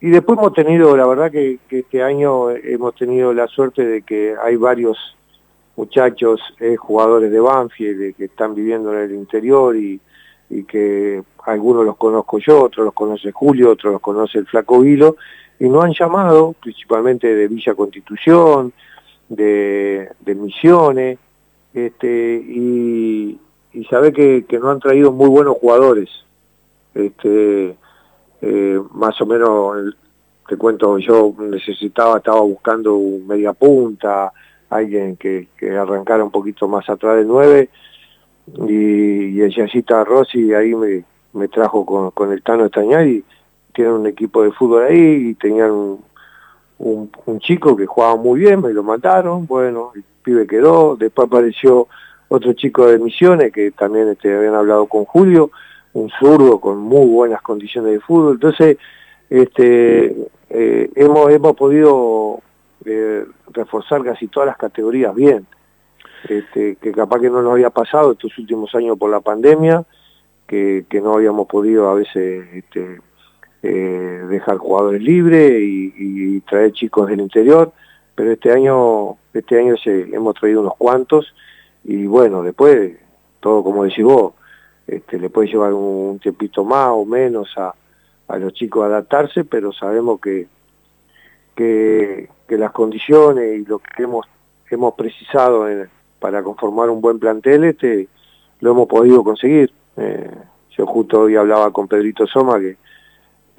Y 0.00 0.08
después 0.10 0.38
hemos 0.38 0.54
tenido, 0.54 0.96
la 0.96 1.06
verdad 1.06 1.30
que 1.30 1.58
este 1.68 2.02
año 2.02 2.50
hemos 2.50 2.94
tenido 2.94 3.34
la 3.34 3.46
suerte 3.48 3.84
de 3.84 4.02
que 4.02 4.34
hay 4.42 4.56
varios 4.56 4.96
muchachos 5.80 6.40
eh, 6.58 6.76
jugadores 6.76 7.30
de 7.30 7.40
Banfield 7.40 8.14
que 8.14 8.26
están 8.26 8.54
viviendo 8.54 8.92
en 8.92 9.00
el 9.00 9.14
interior 9.14 9.76
y, 9.76 10.00
que 10.66 11.22
algunos 11.46 11.84
los 11.84 11.96
conozco 11.96 12.38
yo, 12.38 12.64
otros 12.64 12.84
los 12.84 12.92
conoce 12.92 13.30
Julio, 13.30 13.70
otros 13.70 13.92
los 13.92 14.02
conoce 14.02 14.38
el 14.38 14.46
Flaco 14.46 14.80
Vilo, 14.80 15.16
y 15.60 15.68
nos 15.68 15.84
han 15.84 15.92
llamado 15.92 16.54
principalmente 16.60 17.32
de 17.32 17.46
Villa 17.46 17.74
Constitución, 17.74 18.72
de, 19.28 20.10
Misiones, 20.26 21.18
este, 21.74 22.42
y, 22.44 23.38
y 23.74 23.84
sabe 23.84 24.12
que, 24.12 24.46
que 24.48 24.58
nos 24.58 24.70
han 24.70 24.80
traído 24.80 25.12
muy 25.12 25.28
buenos 25.28 25.58
jugadores. 25.58 26.08
Este, 26.94 27.76
eh, 28.40 28.80
más 28.92 29.20
o 29.20 29.26
menos, 29.26 29.94
te 30.48 30.56
cuento, 30.56 30.98
yo 30.98 31.34
necesitaba, 31.38 32.16
estaba 32.16 32.40
buscando 32.40 32.94
un 32.94 33.26
media 33.26 33.52
punta, 33.52 34.32
alguien 34.70 35.16
que, 35.16 35.48
que 35.58 35.76
arrancara 35.76 36.24
un 36.24 36.30
poquito 36.30 36.68
más 36.68 36.88
atrás 36.88 37.18
del 37.18 37.28
9 37.28 37.68
y, 38.66 38.72
y 38.72 39.40
el 39.42 39.54
Yacita 39.54 40.04
Rossi 40.04 40.54
ahí 40.54 40.74
me, 40.74 41.04
me 41.34 41.48
trajo 41.48 41.84
con, 41.84 42.12
con 42.12 42.32
el 42.32 42.42
Tano 42.42 42.66
y 43.04 43.24
tienen 43.72 43.94
un 43.94 44.06
equipo 44.06 44.42
de 44.42 44.52
fútbol 44.52 44.84
ahí 44.84 45.30
y 45.30 45.34
tenían 45.34 45.70
un, 45.70 46.04
un, 46.80 47.40
chico 47.40 47.76
que 47.76 47.86
jugaba 47.86 48.16
muy 48.16 48.40
bien, 48.40 48.60
me 48.60 48.72
lo 48.72 48.82
mataron, 48.82 49.46
bueno, 49.46 49.92
el 49.94 50.02
pibe 50.22 50.46
quedó, 50.46 50.96
después 50.96 51.26
apareció 51.26 51.88
otro 52.28 52.52
chico 52.54 52.86
de 52.86 52.98
Misiones 52.98 53.52
que 53.52 53.70
también 53.72 54.08
este, 54.08 54.34
habían 54.34 54.54
hablado 54.54 54.86
con 54.86 55.04
Julio, 55.04 55.50
un 55.92 56.10
zurdo 56.18 56.60
con 56.60 56.78
muy 56.78 57.06
buenas 57.06 57.42
condiciones 57.42 57.92
de 57.92 58.00
fútbol, 58.00 58.34
entonces 58.34 58.78
este, 59.28 60.16
eh, 60.48 60.90
hemos, 60.94 61.30
hemos 61.30 61.54
podido 61.54 62.40
eh, 62.84 63.24
reforzar 63.52 64.02
casi 64.02 64.28
todas 64.28 64.46
las 64.46 64.56
categorías 64.56 65.14
bien, 65.14 65.46
este, 66.28 66.76
que 66.76 66.92
capaz 66.92 67.20
que 67.20 67.30
no 67.30 67.42
nos 67.42 67.52
había 67.52 67.70
pasado 67.70 68.12
estos 68.12 68.36
últimos 68.38 68.74
años 68.74 68.98
por 68.98 69.10
la 69.10 69.20
pandemia, 69.20 69.84
que, 70.46 70.84
que 70.88 71.00
no 71.00 71.14
habíamos 71.14 71.46
podido 71.46 71.90
a 71.90 71.94
veces 71.94 72.46
este, 72.54 73.00
eh, 73.62 74.24
dejar 74.28 74.58
jugadores 74.58 75.02
libres 75.02 75.60
y, 75.62 76.40
traer 76.48 76.72
chicos 76.72 77.06
del 77.06 77.20
interior, 77.20 77.72
pero 78.14 78.32
este 78.32 78.50
año, 78.50 79.18
este 79.32 79.58
año 79.58 79.76
se, 79.76 80.14
hemos 80.14 80.34
traído 80.34 80.62
unos 80.62 80.74
cuantos 80.76 81.32
y 81.84 82.06
bueno, 82.06 82.42
después 82.42 82.96
todo 83.38 83.62
como 83.62 83.84
decís 83.84 84.04
vos, 84.04 84.32
este, 84.86 85.18
le 85.18 85.30
puede 85.30 85.48
llevar 85.48 85.72
un, 85.74 86.18
tiempito 86.18 86.64
más 86.64 86.88
o 86.88 87.04
menos 87.04 87.56
a, 87.56 87.72
a 88.26 88.38
los 88.38 88.52
chicos 88.52 88.82
a 88.82 88.86
adaptarse, 88.86 89.44
pero 89.44 89.72
sabemos 89.72 90.20
que, 90.20 90.48
que, 91.54 92.28
que 92.48 92.58
las 92.58 92.72
condiciones 92.72 93.60
y 93.60 93.64
lo 93.64 93.78
que 93.78 94.02
hemos, 94.02 94.26
hemos 94.70 94.94
precisado 94.94 95.66
para 96.18 96.42
conformar 96.42 96.90
un 96.90 97.00
buen 97.00 97.18
plantel 97.20 97.64
este 97.64 98.08
lo 98.60 98.72
hemos 98.72 98.88
podido 98.88 99.24
conseguir. 99.24 99.72
Eh, 99.96 100.30
yo 100.76 100.86
justo 100.86 101.20
hoy 101.22 101.36
hablaba 101.36 101.70
con 101.72 101.88
Pedrito 101.88 102.26
Soma 102.26 102.60
que, 102.60 102.76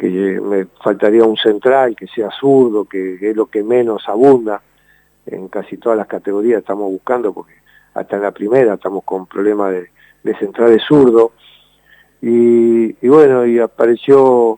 que 0.02 0.42
me 0.42 0.66
faltaría 0.84 1.24
un 1.24 1.38
central 1.38 1.96
que 1.96 2.08
sea 2.08 2.32
zurdo, 2.32 2.86
que, 2.86 3.20
es 3.22 3.36
lo 3.36 3.46
que 3.46 3.62
menos 3.62 4.10
abunda 4.10 4.60
en 5.28 5.48
casi 5.48 5.78
todas 5.78 5.96
las 5.96 6.08
categorías 6.08 6.62
estamos 6.62 6.90
buscando, 6.90 7.32
porque 7.32 7.54
hasta 7.94 8.16
en 8.16 8.24
la 8.24 8.32
primera 8.32 8.74
estamos 8.74 9.04
con 9.04 9.28
problemas 9.28 9.74
de, 9.74 9.90
de 10.24 10.36
centrales 10.40 10.82
zurdo. 10.88 11.34
Y, 12.20 12.96
y 13.00 13.08
bueno, 13.10 13.46
y 13.46 13.60
apareció 13.60 14.58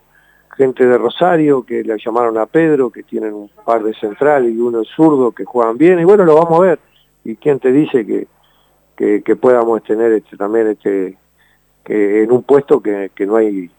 gente 0.55 0.85
de 0.85 0.97
Rosario 0.97 1.63
que 1.63 1.83
le 1.83 1.97
llamaron 1.97 2.37
a 2.37 2.45
Pedro, 2.45 2.89
que 2.89 3.03
tienen 3.03 3.33
un 3.33 3.49
par 3.65 3.83
de 3.83 3.93
centrales 3.95 4.49
y 4.49 4.57
uno 4.57 4.79
es 4.79 4.87
zurdo, 4.95 5.33
que 5.33 5.43
juegan 5.43 5.77
bien, 5.77 5.99
y 5.99 6.05
bueno, 6.05 6.23
lo 6.23 6.35
vamos 6.35 6.57
a 6.57 6.61
ver. 6.61 6.79
¿Y 7.25 7.35
quién 7.35 7.59
te 7.59 7.73
dice 7.73 8.05
que, 8.05 8.27
que, 9.21 9.35
podamos 9.35 9.83
tener 9.83 10.13
este, 10.13 10.37
también 10.37 10.67
este, 10.67 11.17
que 11.83 12.23
en 12.23 12.31
un 12.31 12.43
puesto 12.43 12.81
que, 12.81 13.11
que 13.13 13.25
no 13.25 13.35
hay 13.35 13.69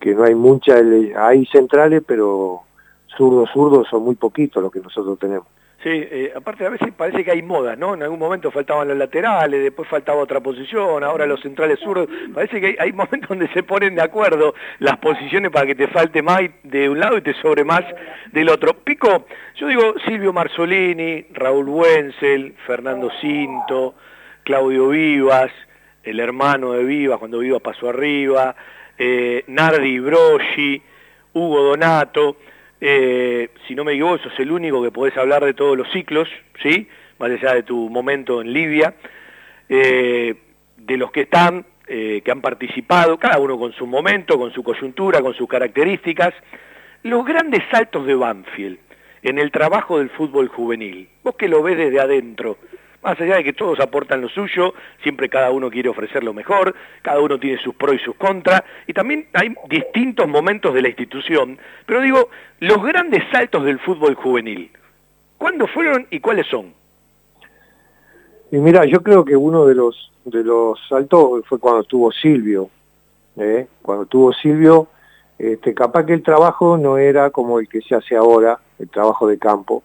que 0.00 0.14
no 0.14 0.24
hay 0.24 0.34
muchas, 0.34 0.82
hay 1.16 1.46
centrales, 1.46 2.02
pero 2.06 2.62
zurdos, 3.16 3.50
zurdos 3.52 3.88
son 3.88 4.04
muy 4.04 4.14
poquitos 4.14 4.62
los 4.62 4.72
que 4.72 4.80
nosotros 4.80 5.18
tenemos. 5.18 5.46
Sí, 5.82 5.90
eh, 5.92 6.32
aparte 6.34 6.66
a 6.66 6.70
veces 6.70 6.92
parece 6.92 7.22
que 7.22 7.30
hay 7.30 7.40
modas, 7.40 7.78
¿no? 7.78 7.94
En 7.94 8.02
algún 8.02 8.18
momento 8.18 8.50
faltaban 8.50 8.88
los 8.88 8.96
laterales, 8.96 9.62
después 9.62 9.88
faltaba 9.88 10.20
otra 10.20 10.40
posición, 10.40 11.04
ahora 11.04 11.24
los 11.24 11.40
centrales 11.40 11.78
zurdos. 11.78 12.08
Parece 12.34 12.60
que 12.60 12.76
hay, 12.80 12.92
momentos 12.92 13.28
donde 13.28 13.46
se 13.52 13.62
ponen 13.62 13.94
de 13.94 14.02
acuerdo 14.02 14.54
las 14.80 14.96
posiciones 14.98 15.52
para 15.52 15.66
que 15.66 15.76
te 15.76 15.86
falte 15.86 16.20
más 16.20 16.40
de 16.64 16.88
un 16.88 16.98
lado 16.98 17.16
y 17.16 17.22
te 17.22 17.32
sobre 17.34 17.62
más 17.62 17.84
del 18.32 18.48
otro. 18.48 18.74
Pico, 18.74 19.26
yo 19.54 19.68
digo 19.68 19.94
Silvio 20.04 20.32
Marzolini, 20.32 21.26
Raúl 21.32 21.68
Wenzel, 21.68 22.56
Fernando 22.66 23.08
Cinto, 23.20 23.94
Claudio 24.42 24.88
Vivas, 24.88 25.52
el 26.02 26.18
hermano 26.18 26.72
de 26.72 26.82
Vivas 26.82 27.20
cuando 27.20 27.38
Vivas 27.38 27.62
pasó 27.62 27.88
arriba, 27.88 28.56
eh, 28.98 29.44
Nardi 29.46 29.98
Broggi, 30.00 30.82
Hugo 31.32 31.62
Donato 31.62 32.36
eh, 32.80 33.50
si 33.66 33.74
no 33.74 33.84
me 33.84 33.92
equivoco, 33.92 34.18
sos 34.18 34.38
el 34.38 34.52
único 34.52 34.82
que 34.82 34.90
podés 34.90 35.16
hablar 35.16 35.44
de 35.44 35.54
todos 35.54 35.76
los 35.76 35.90
ciclos, 35.90 36.28
¿sí? 36.62 36.88
Más 37.18 37.30
allá 37.30 37.54
de 37.54 37.62
tu 37.64 37.88
momento 37.88 38.40
en 38.40 38.52
Libia, 38.52 38.94
eh, 39.68 40.34
de 40.76 40.96
los 40.96 41.10
que 41.10 41.22
están, 41.22 41.66
eh, 41.88 42.22
que 42.24 42.30
han 42.30 42.40
participado, 42.40 43.18
cada 43.18 43.38
uno 43.38 43.58
con 43.58 43.72
su 43.72 43.86
momento, 43.86 44.38
con 44.38 44.52
su 44.52 44.62
coyuntura, 44.62 45.20
con 45.20 45.34
sus 45.34 45.48
características, 45.48 46.34
los 47.02 47.24
grandes 47.24 47.62
saltos 47.70 48.06
de 48.06 48.14
Banfield 48.14 48.78
en 49.22 49.38
el 49.38 49.50
trabajo 49.50 49.98
del 49.98 50.10
fútbol 50.10 50.48
juvenil. 50.48 51.08
Vos 51.24 51.34
que 51.34 51.48
lo 51.48 51.62
ves 51.62 51.76
desde 51.76 52.00
adentro, 52.00 52.58
más 53.02 53.20
allá 53.20 53.36
de 53.36 53.44
que 53.44 53.52
todos 53.52 53.78
aportan 53.80 54.20
lo 54.20 54.28
suyo, 54.28 54.74
siempre 55.02 55.28
cada 55.28 55.50
uno 55.50 55.70
quiere 55.70 55.88
ofrecer 55.88 56.24
lo 56.24 56.34
mejor, 56.34 56.74
cada 57.02 57.20
uno 57.20 57.38
tiene 57.38 57.60
sus 57.62 57.74
pros 57.74 57.96
y 57.96 57.98
sus 57.98 58.16
contras, 58.16 58.62
y 58.86 58.92
también 58.92 59.28
hay 59.34 59.54
distintos 59.68 60.26
momentos 60.26 60.74
de 60.74 60.82
la 60.82 60.88
institución, 60.88 61.58
pero 61.86 62.00
digo, 62.00 62.28
los 62.60 62.82
grandes 62.82 63.22
saltos 63.30 63.64
del 63.64 63.78
fútbol 63.78 64.14
juvenil, 64.14 64.70
¿cuándo 65.36 65.66
fueron 65.66 66.06
y 66.10 66.20
cuáles 66.20 66.46
son? 66.46 66.74
Y 68.50 68.56
mira, 68.58 68.84
yo 68.84 69.02
creo 69.02 69.24
que 69.24 69.36
uno 69.36 69.66
de 69.66 69.74
los, 69.74 70.10
de 70.24 70.42
los 70.42 70.80
saltos 70.88 71.44
fue 71.46 71.58
cuando 71.58 71.82
estuvo 71.82 72.10
Silvio, 72.10 72.70
¿eh? 73.36 73.68
cuando 73.82 74.06
tuvo 74.06 74.32
Silvio, 74.32 74.88
este, 75.38 75.72
capaz 75.72 76.04
que 76.04 76.14
el 76.14 76.22
trabajo 76.22 76.76
no 76.76 76.98
era 76.98 77.30
como 77.30 77.60
el 77.60 77.68
que 77.68 77.80
se 77.80 77.94
hace 77.94 78.16
ahora, 78.16 78.58
el 78.78 78.88
trabajo 78.88 79.28
de 79.28 79.38
campo, 79.38 79.84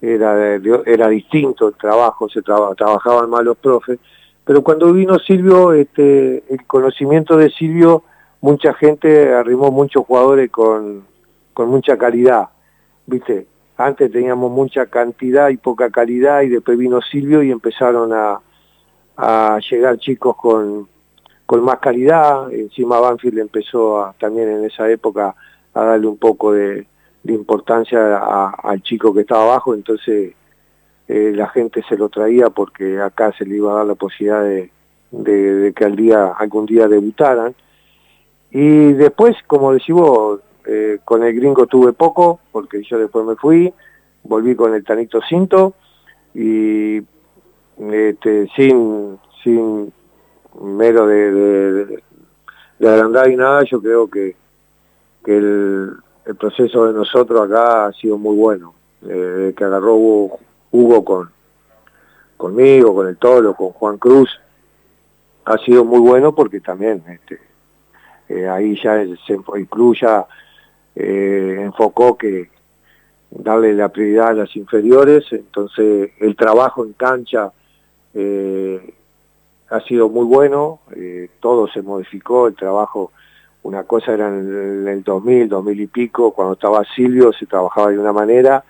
era, 0.00 0.54
era 0.84 1.08
distinto 1.08 1.68
el 1.68 1.74
trabajo, 1.74 2.28
se 2.28 2.42
trabajaban 2.42 3.30
más 3.30 3.44
los 3.44 3.56
profes, 3.56 3.98
pero 4.44 4.62
cuando 4.62 4.92
vino 4.92 5.18
Silvio, 5.18 5.72
este, 5.72 6.44
el 6.48 6.64
conocimiento 6.66 7.36
de 7.36 7.50
Silvio, 7.50 8.04
mucha 8.40 8.74
gente 8.74 9.34
arrimó 9.34 9.70
muchos 9.70 10.06
jugadores 10.06 10.50
con, 10.50 11.04
con 11.52 11.68
mucha 11.68 11.96
calidad, 11.96 12.48
¿viste? 13.06 13.46
Antes 13.76 14.10
teníamos 14.12 14.50
mucha 14.50 14.86
cantidad 14.86 15.48
y 15.48 15.56
poca 15.56 15.90
calidad 15.90 16.42
y 16.42 16.48
después 16.48 16.78
vino 16.78 17.00
Silvio 17.02 17.42
y 17.42 17.50
empezaron 17.50 18.12
a, 18.12 18.40
a 19.16 19.58
llegar 19.68 19.98
chicos 19.98 20.36
con, 20.36 20.88
con 21.44 21.64
más 21.64 21.78
calidad, 21.78 22.52
encima 22.52 23.00
Banfield 23.00 23.38
empezó 23.38 24.14
también 24.18 24.48
en 24.48 24.64
esa 24.64 24.88
época 24.90 25.34
a 25.74 25.84
darle 25.84 26.06
un 26.06 26.18
poco 26.18 26.52
de, 26.52 26.86
de 27.26 27.34
importancia 27.34 28.48
al 28.48 28.82
chico 28.82 29.12
que 29.12 29.22
estaba 29.22 29.42
abajo, 29.42 29.74
entonces 29.74 30.34
eh, 31.08 31.32
la 31.34 31.48
gente 31.48 31.82
se 31.88 31.96
lo 31.96 32.08
traía 32.08 32.50
porque 32.50 33.00
acá 33.00 33.32
se 33.36 33.44
le 33.44 33.56
iba 33.56 33.72
a 33.72 33.76
dar 33.78 33.86
la 33.86 33.94
posibilidad 33.96 34.42
de, 34.44 35.72
que 35.74 35.84
al 35.84 35.96
día, 35.96 36.32
algún 36.38 36.66
día 36.66 36.86
debutaran. 36.86 37.54
Y 38.50 38.92
después, 38.92 39.36
como 39.46 39.72
decimos, 39.72 40.40
eh, 40.66 40.98
con 41.04 41.24
el 41.24 41.34
gringo 41.34 41.66
tuve 41.66 41.92
poco, 41.92 42.38
porque 42.52 42.82
yo 42.84 42.98
después 42.98 43.26
me 43.26 43.34
fui, 43.34 43.74
volví 44.22 44.54
con 44.54 44.74
el 44.74 44.84
Tanito 44.84 45.20
Cinto 45.28 45.74
y 46.32 46.98
este, 47.78 48.48
sin, 48.54 49.18
sin 49.42 49.92
mero 50.60 51.06
de, 51.06 51.32
de, 51.32 52.02
de 52.78 52.88
agrandar 52.88 53.28
y 53.30 53.36
nada, 53.36 53.64
yo 53.64 53.82
creo 53.82 54.08
que, 54.08 54.36
que 55.24 55.36
el, 55.36 55.96
el 56.26 56.36
proceso 56.36 56.86
de 56.86 56.92
nosotros 56.92 57.48
acá 57.48 57.86
ha 57.86 57.92
sido 57.92 58.18
muy 58.18 58.36
bueno. 58.36 58.74
Eh, 59.08 59.54
que 59.56 59.64
agarró 59.64 59.94
Hugo, 59.94 61.04
con 61.04 61.30
conmigo, 62.36 62.94
con 62.94 63.08
el 63.08 63.16
Tolo, 63.16 63.54
con 63.54 63.70
Juan 63.70 63.98
Cruz, 63.98 64.28
ha 65.44 65.58
sido 65.58 65.84
muy 65.84 66.00
bueno 66.00 66.34
porque 66.34 66.60
también 66.60 67.02
este, 67.08 67.40
eh, 68.28 68.48
ahí 68.48 68.78
ya 68.82 69.00
el 69.00 69.18
ya 70.00 70.26
eh, 70.94 71.58
enfocó 71.60 72.18
que 72.18 72.50
darle 73.30 73.74
la 73.74 73.90
prioridad 73.90 74.28
a 74.28 74.34
las 74.34 74.56
inferiores, 74.56 75.24
entonces 75.30 76.10
el 76.18 76.34
trabajo 76.36 76.84
en 76.84 76.94
cancha 76.94 77.52
ha 79.68 79.80
sido 79.80 80.08
muy 80.08 80.24
bueno, 80.24 80.80
todo 81.40 81.68
se 81.68 81.82
modificó, 81.82 82.48
el 82.48 82.54
trabajo 82.54 83.12
una 83.66 83.82
cosa 83.82 84.14
era 84.14 84.28
en 84.28 84.86
el 84.86 85.02
2000, 85.02 85.48
2000 85.48 85.80
y 85.80 85.86
pico, 85.88 86.30
cuando 86.30 86.54
estaba 86.54 86.84
Silvio 86.94 87.32
se 87.32 87.46
trabajaba 87.46 87.90
de 87.90 87.98
una 87.98 88.12
manera 88.12 88.64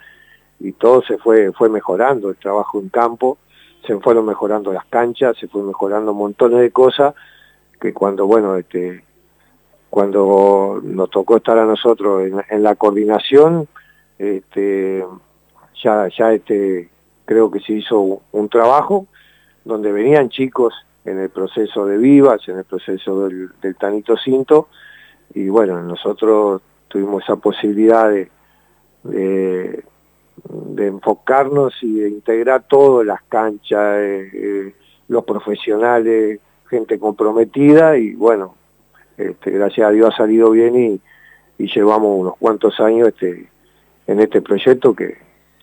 y 0.59 0.73
todo 0.73 1.03
se 1.03 1.19
fue, 1.19 1.53
fue 1.53 1.69
mejorando, 1.69 2.31
el 2.31 2.37
trabajo 2.37 2.81
en 2.81 2.89
campo, 2.89 3.37
se 3.87 3.99
fueron 3.99 4.25
mejorando 4.25 4.73
las 4.73 4.87
canchas, 4.87 5.37
se 5.39 5.49
fue 5.49 5.63
mejorando 5.63 6.15
montones 6.15 6.61
de 6.61 6.71
cosas 6.71 7.15
que 7.79 7.93
cuando, 7.93 8.27
bueno, 8.27 8.57
este, 8.57 9.05
cuando 9.91 10.81
nos 10.83 11.11
tocó 11.11 11.37
estar 11.37 11.59
a 11.59 11.67
nosotros 11.67 12.31
en, 12.49 12.63
la 12.63 12.75
coordinación, 12.75 13.69
este, 14.19 15.05
ya, 15.83 16.09
ya 16.09 16.33
este, 16.33 16.89
creo 17.27 17.51
que 17.51 17.61
se 17.61 17.75
hizo 17.75 18.23
un 18.33 18.49
trabajo 18.49 19.07
donde 19.63 19.93
venían 19.93 20.31
chicos 20.31 20.73
en 21.07 21.21
el 21.21 21.31
proceso 21.31 21.87
de 21.87 21.97
Vivas, 21.99 22.47
en 22.49 22.59
el 22.59 22.65
proceso 22.65 23.29
del, 23.29 23.51
Tanito 23.79 24.17
Cinto, 24.17 24.69
y 25.33 25.49
bueno, 25.49 25.81
nosotros 25.83 26.61
tuvimos 26.89 27.23
esa 27.23 27.37
posibilidad 27.37 28.11
de, 28.11 28.31
de, 29.05 30.87
enfocarnos 30.87 31.75
y 31.81 32.01
de 32.01 32.09
integrar 32.09 32.65
todo, 32.69 33.05
las 33.05 33.23
canchas, 33.23 33.99
eh, 33.99 34.31
eh, 34.35 34.75
los 35.09 35.25
profesionales, 35.25 36.41
gente 36.69 36.99
comprometida, 36.99 37.97
y 37.97 38.15
bueno, 38.15 38.57
este, 39.17 39.53
gracias 39.53 39.89
a 39.89 39.93
Dios 39.93 40.13
ha 40.13 40.17
salido 40.17 40.51
bien 40.51 40.77
y, 40.77 41.01
llevamos 41.59 42.21
unos 42.21 42.37
cuantos 42.37 42.79
años 42.81 43.09
este, 43.09 43.49
en 44.07 44.21
este 44.21 44.43
proyecto 44.43 44.95
que, 44.95 45.17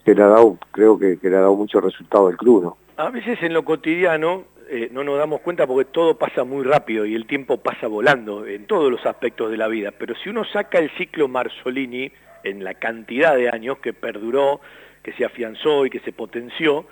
que 0.04 0.16
le 0.16 0.24
ha 0.24 0.28
dado, 0.28 0.58
creo 0.72 0.98
que, 0.98 1.20
que 1.20 1.30
le 1.30 1.36
ha 1.36 1.42
dado 1.42 1.56
mucho 1.56 1.80
resultado 1.82 2.28
al 2.28 2.38
club, 2.38 2.64
¿no? 2.64 2.78
A 2.98 3.10
veces 3.10 3.42
en 3.42 3.54
lo 3.54 3.66
cotidiano 3.66 4.44
eh, 4.76 4.90
no 4.92 5.04
nos 5.04 5.20
damos 5.20 5.42
cuenta 5.42 5.68
porque 5.68 5.92
todo 5.92 6.18
pasa 6.18 6.44
muy 6.44 6.64
rápido 6.64 7.06
y 7.06 7.14
el 7.14 7.28
tiempo 7.28 7.58
pasa 7.58 7.86
volando 7.86 8.48
en 8.48 8.66
todos 8.66 8.92
los 8.92 9.06
aspectos 9.06 9.52
de 9.52 9.58
la 9.58 9.68
vida. 9.68 9.92
Pero 9.92 10.16
si 10.16 10.30
uno 10.30 10.44
saca 10.46 10.80
el 10.80 10.90
ciclo 10.98 11.28
Marzolini 11.28 12.12
en 12.44 12.64
la 12.64 12.74
cantidad 12.74 13.36
de 13.36 13.50
años 13.50 13.78
que 13.78 13.94
perduró, 13.94 14.62
que 15.04 15.14
se 15.14 15.26
afianzó 15.26 15.86
y 15.86 15.92
que 15.92 16.00
se 16.00 16.12
potenció, 16.12 16.88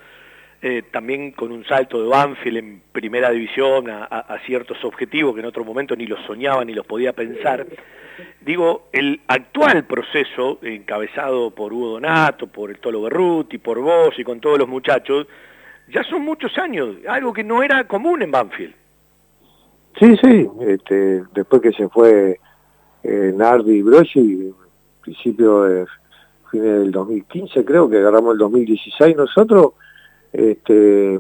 eh, 0.62 0.84
también 0.92 1.32
con 1.32 1.52
un 1.52 1.66
salto 1.66 2.04
de 2.04 2.08
Banfield 2.08 2.58
en 2.58 2.82
primera 2.92 3.32
división 3.32 3.90
a, 3.90 4.38
ciertos 4.46 4.78
objetivos 4.86 5.34
que 5.34 5.40
en 5.40 5.48
otro 5.48 5.66
momento 5.66 5.96
ni 5.96 6.06
los 6.06 6.24
soñaba 6.28 6.64
ni 6.64 6.76
los 6.76 6.86
podía 6.86 7.14
pensar. 7.14 7.66
Digo, 8.42 8.90
el 8.92 9.22
actual 9.26 9.86
proceso, 9.86 10.60
encabezado 10.62 11.50
por 11.50 11.74
Hugo 11.74 11.94
Donato, 11.94 12.46
por 12.46 12.70
el 12.70 12.78
Tolo 12.78 13.02
Berruti, 13.02 13.58
por 13.58 13.80
vos 13.80 14.14
y 14.20 14.24
con 14.24 14.40
todos 14.40 14.60
los 14.60 14.68
muchachos, 14.68 15.26
ya 15.92 16.04
son 16.04 16.24
muchos 16.24 16.58
años, 16.58 16.96
algo 17.08 17.34
que 17.34 17.44
no 17.44 17.64
era 17.64 17.88
común 17.88 18.22
en 18.22 18.32
Banfield. 18.32 18.74
Sí, 20.00 20.16
sí, 20.22 20.50
este, 20.62 21.24
después 21.34 21.62
que 21.62 21.72
se 21.74 21.90
fue 21.90 22.40
eh, 23.04 23.34
Nardi 23.36 23.78
y 23.78 23.82
Brochi, 23.82 24.54
principio 25.02 25.64
de 25.64 25.86
fin 26.50 26.64
del 26.64 26.92
2015 26.92 27.66
creo 27.66 27.90
que 27.90 27.98
agarramos 27.98 28.34
el 28.34 28.40
2016 28.40 29.16
nosotros, 29.16 29.74
este, 30.32 31.20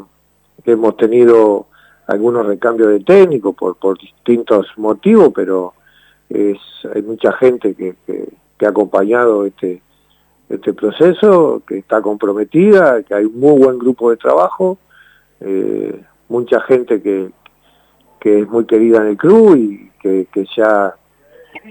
hemos 0.65 0.97
tenido 0.97 1.67
algunos 2.07 2.45
recambios 2.45 2.89
de 2.89 2.99
técnico 3.01 3.53
por, 3.53 3.77
por 3.77 3.97
distintos 3.97 4.67
motivos, 4.77 5.31
pero 5.33 5.73
es, 6.29 6.57
hay 6.93 7.01
mucha 7.01 7.33
gente 7.33 7.75
que 7.75 8.65
ha 8.65 8.69
acompañado 8.69 9.45
este 9.45 9.81
este 10.51 10.73
proceso, 10.73 11.61
que 11.65 11.77
está 11.77 12.01
comprometida, 12.01 13.03
que 13.03 13.13
hay 13.13 13.25
un 13.25 13.39
muy 13.39 13.57
buen 13.59 13.79
grupo 13.79 14.09
de 14.09 14.17
trabajo, 14.17 14.77
eh, 15.39 16.01
mucha 16.27 16.59
gente 16.61 17.01
que, 17.01 17.29
que 18.19 18.41
es 18.41 18.49
muy 18.49 18.65
querida 18.65 18.97
en 18.97 19.07
el 19.07 19.17
club 19.17 19.55
y 19.55 19.91
que, 19.99 20.27
ya, 20.55 20.95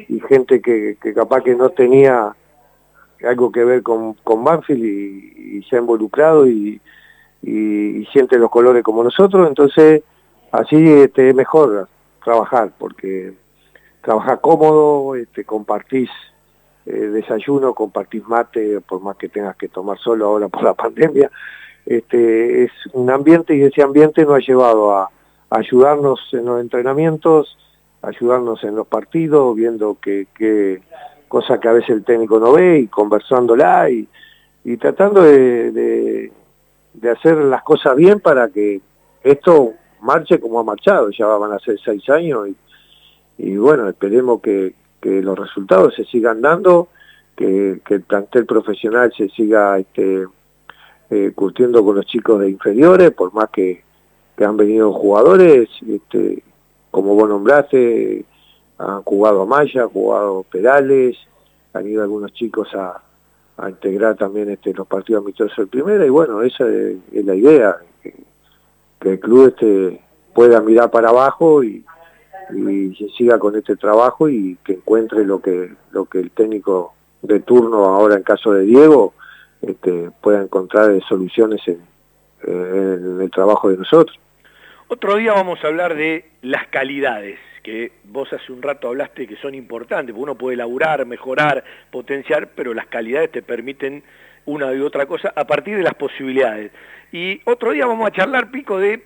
y 0.09 0.21
gente 0.21 0.61
que, 0.61 0.97
capaz 1.15 1.43
que 1.43 1.55
no 1.55 1.71
tenía 1.71 2.35
algo 3.27 3.53
que 3.53 3.65
ver 3.65 3.83
con, 3.83 4.15
con 4.15 4.45
Banfield 4.45 4.85
y, 4.85 5.63
se 5.69 5.77
ha 5.77 5.81
involucrado 5.81 6.49
y, 6.49 6.81
y, 7.43 8.07
siente 8.13 8.39
los 8.39 8.51
colores 8.51 8.83
como 8.83 9.05
nosotros, 9.05 9.47
entonces 9.47 10.03
así 10.53 10.77
este, 10.77 11.29
es 11.29 11.35
mejor 11.35 11.87
trabajar, 12.25 12.73
porque 12.79 13.35
trabajar 14.01 14.41
cómodo, 14.41 15.15
este, 15.17 15.45
compartís 15.45 16.09
eh, 16.87 16.93
desayuno, 16.93 17.75
compartís 17.75 18.27
mate, 18.27 18.81
por 18.81 19.01
más 19.01 19.17
que 19.17 19.29
tengas 19.29 19.57
que 19.57 19.69
tomar 19.69 19.99
solo 19.99 20.27
ahora 20.27 20.49
por 20.49 20.63
la 20.63 20.75
pandemia, 20.85 21.31
este, 21.87 22.65
es 22.65 22.73
un 22.93 23.11
ambiente 23.11 23.55
y 23.57 23.63
ese 23.63 23.83
ambiente 23.83 24.25
nos 24.25 24.37
ha 24.37 24.39
llevado 24.39 24.97
a, 24.97 25.11
ayudarnos 25.51 26.21
en 26.33 26.45
los 26.45 26.61
entrenamientos, 26.61 27.59
ayudarnos 28.03 28.63
en 28.63 28.77
los 28.77 28.87
partidos, 28.87 29.57
viendo 29.57 29.99
que, 30.01 30.29
que 30.33 30.81
cosa 31.27 31.59
que 31.59 31.69
a 31.69 31.73
veces 31.73 31.91
el 31.91 32.05
técnico 32.05 32.39
no 32.39 32.53
ve 32.53 32.79
y 32.79 32.87
conversándola 32.87 33.91
y, 33.91 34.09
y 34.65 34.77
tratando 34.77 35.23
de, 35.23 35.73
de, 35.73 37.11
hacer 37.11 37.37
las 37.37 37.63
cosas 37.63 37.97
bien 37.97 38.21
para 38.21 38.49
que 38.49 38.81
esto 39.25 39.73
marche 40.01 40.39
como 40.39 40.61
ha 40.61 40.65
marchado, 40.65 41.11
ya 41.11 41.27
van 41.27 41.53
a 41.53 41.59
ser 41.59 41.79
seis 41.85 42.09
años 42.09 42.49
y, 42.49 42.57
y 43.39 43.57
bueno, 43.57 43.89
esperemos 43.89 44.41
que, 44.41 44.75
que 45.01 45.23
los 45.23 45.39
resultados 45.39 45.95
se 45.95 46.05
sigan 46.05 46.41
dando, 46.41 46.89
que, 47.37 47.81
que 47.85 47.95
el 47.95 48.03
plantel 48.03 48.47
profesional 48.47 49.13
se 49.17 49.29
siga 49.31 49.79
este, 49.79 50.27
eh, 51.11 51.33
curtiendo 51.35 51.85
con 51.85 51.97
los 51.97 52.07
chicos 52.07 52.41
de 52.41 52.51
inferiores, 52.51 53.11
por 53.11 53.33
más 53.33 53.51
que, 53.51 53.83
que 54.37 54.45
han 54.45 54.57
venido 54.57 54.93
jugadores, 54.93 55.69
este, 55.89 56.43
como 56.91 57.15
vos 57.15 57.29
nombraste, 57.29 58.25
han 58.79 59.03
jugado 59.03 59.43
a 59.43 59.47
Maya, 59.47 59.83
han 59.83 59.89
jugado 59.89 60.45
Perales, 60.45 61.17
han 61.73 61.87
ido 61.87 62.03
algunos 62.03 62.33
chicos 62.33 62.69
a, 62.75 63.03
a 63.57 63.71
integrar 63.71 64.17
también 64.17 64.51
este, 64.51 64.73
los 64.73 64.87
partidos 64.87 65.23
amistosos 65.23 65.57
de 65.57 65.67
primera, 65.67 66.07
y 66.07 66.11
bueno, 66.11 66.43
esa 66.43 66.67
es, 66.69 66.97
la 67.13 67.35
idea, 67.35 67.77
que, 68.03 68.15
el 69.01 69.19
club 69.19 69.49
este, 69.49 70.01
pueda 70.35 70.61
mirar 70.61 70.91
para 70.91 71.09
abajo 71.09 71.65
y, 71.65 71.85
y 72.71 72.95
siga 73.17 73.39
con 73.39 73.57
este 73.57 73.77
trabajo 73.77 74.29
y 74.29 74.57
que 74.65 74.75
encuentre 74.75 75.25
lo 75.25 75.41
que, 75.41 75.73
lo 75.93 76.05
que 76.07 76.21
el 76.21 76.31
técnico 76.31 76.95
de 77.23 77.41
turno 77.41 77.85
ahora 77.85 78.17
en 78.17 78.23
caso 78.23 78.53
de 78.53 78.65
Diego 78.65 79.15
este, 79.63 80.11
pueda 80.23 80.43
encontrar 80.43 80.91
soluciones 81.09 81.61
en, 81.69 81.81
el 83.21 83.31
trabajo 83.31 83.69
de 83.69 83.77
nosotros. 83.77 84.19
Otro 84.89 85.17
día 85.17 85.35
vamos 85.35 85.63
a 85.63 85.67
hablar 85.67 85.95
de 85.95 86.31
las 86.43 86.67
calidades, 86.69 87.39
que 87.63 87.93
vos 88.05 88.33
hace 88.33 88.51
un 88.51 88.63
rato 88.63 88.89
hablaste 88.89 89.27
que 89.27 89.37
son 89.37 89.55
importantes, 89.55 90.15
porque 90.15 90.23
uno 90.23 90.35
puede 90.35 90.55
elaborar, 90.55 91.05
mejorar, 91.05 91.63
potenciar, 91.91 92.49
pero 92.57 92.73
las 92.73 92.87
calidades 92.87 93.31
te 93.31 93.43
permiten 93.43 94.03
una 94.47 94.73
y 94.73 94.81
otra 94.81 95.07
cosa 95.07 95.33
a 95.37 95.47
partir 95.47 95.77
de 95.77 95.83
las 95.83 95.95
posibilidades. 95.95 96.73
Y 97.13 97.41
otro 97.45 97.73
día 97.73 97.87
vamos 97.87 98.09
a 98.09 98.13
charlar, 98.13 98.51
Pico, 98.51 98.79
de, 98.79 99.05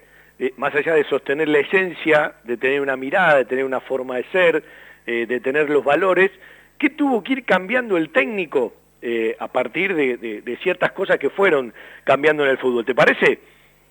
más 0.57 0.75
allá 0.75 0.95
de 0.95 1.05
sostener 1.05 1.49
la 1.49 1.59
esencia, 1.59 2.35
de 2.45 2.57
tener 2.57 2.81
una 2.81 2.97
mirada, 2.97 3.37
de 3.39 3.45
tener 3.45 3.65
una 3.65 3.81
forma 3.81 4.17
de 4.17 4.25
ser, 4.33 4.65
eh, 5.07 5.27
de 5.27 5.41
tener 5.41 5.71
los 5.71 5.85
valores, 5.85 6.31
¿qué 6.79 6.91
tuvo 6.91 7.23
que 7.23 7.35
ir 7.35 7.45
cambiando 7.45 7.97
el 7.97 8.11
técnico 8.11 8.73
eh, 9.07 9.37
a 9.39 9.49
partir 9.49 9.95
de, 9.95 10.59
ciertas 10.63 10.93
cosas 10.93 11.19
que 11.19 11.29
fueron 11.29 11.75
cambiando 12.05 12.43
en 12.43 12.49
el 12.49 12.57
fútbol. 12.57 12.87
¿Te 12.87 12.95
parece? 12.95 13.39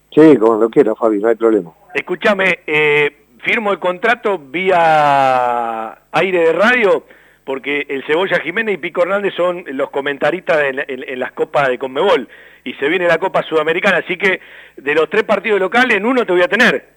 Sí, 0.09 0.35
como 0.37 0.59
lo 0.59 0.71
quiera, 0.71 0.95
Fabi, 0.95 1.19
no 1.19 1.27
hay 1.27 1.35
problema. 1.35 1.71
Escúchame, 1.93 2.61
eh, 2.65 3.15
firmo 3.43 3.71
el 3.71 3.77
contrato 3.77 4.39
vía 4.39 5.95
aire 6.11 6.39
de 6.39 6.53
radio 6.53 7.03
porque 7.43 7.85
el 7.89 8.03
Cebolla 8.05 8.39
Jiménez 8.39 8.75
y 8.75 8.77
Pico 8.77 9.01
Hernández 9.01 9.33
son 9.35 9.65
los 9.67 9.89
comentaristas 9.89 10.63
en, 10.63 11.19
las 11.19 11.31
copas 11.33 11.69
de 11.69 11.77
Conmebol 11.77 12.27
y 12.63 12.73
se 12.75 12.87
viene 12.87 13.07
la 13.07 13.17
Copa 13.17 13.43
Sudamericana, 13.43 13.97
así 13.97 14.17
que 14.17 14.39
de 14.77 14.95
los 14.95 15.09
tres 15.09 15.23
partidos 15.23 15.59
locales 15.59 15.97
en 15.97 16.05
uno 16.05 16.25
te 16.25 16.31
voy 16.31 16.41
a 16.41 16.47
tener. 16.47 16.93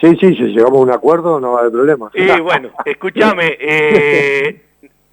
Sí, 0.00 0.16
sí, 0.18 0.34
si 0.34 0.44
llegamos 0.44 0.78
a 0.78 0.82
un 0.82 0.90
acuerdo 0.90 1.38
no 1.38 1.52
va 1.52 1.58
a 1.58 1.60
haber 1.60 1.72
problema. 1.72 2.10
Y 2.14 2.40
bueno, 2.40 2.70
escúchame, 2.84 3.56
eh, 3.60 4.62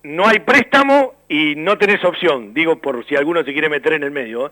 no 0.03 0.25
hay 0.25 0.39
préstamo 0.39 1.13
y 1.27 1.55
no 1.55 1.77
tenés 1.77 2.03
opción. 2.05 2.53
Digo 2.53 2.77
por 2.77 3.05
si 3.05 3.15
alguno 3.15 3.43
se 3.43 3.51
quiere 3.51 3.69
meter 3.69 3.93
en 3.93 4.03
el 4.03 4.11
medio. 4.11 4.47
¿eh? 4.47 4.51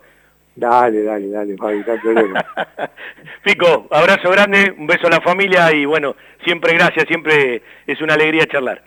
Dale, 0.55 1.03
dale, 1.03 1.29
dale, 1.29 1.55
Fabi, 1.55 1.83
problema. 1.83 2.43
Pico, 3.43 3.87
abrazo 3.91 4.31
grande, 4.31 4.73
un 4.77 4.87
beso 4.87 5.07
a 5.07 5.11
la 5.11 5.21
familia 5.21 5.71
y 5.71 5.85
bueno, 5.85 6.15
siempre 6.43 6.73
gracias, 6.73 7.05
siempre 7.07 7.61
es 7.85 8.01
una 8.01 8.15
alegría 8.15 8.47
charlar. 8.47 8.81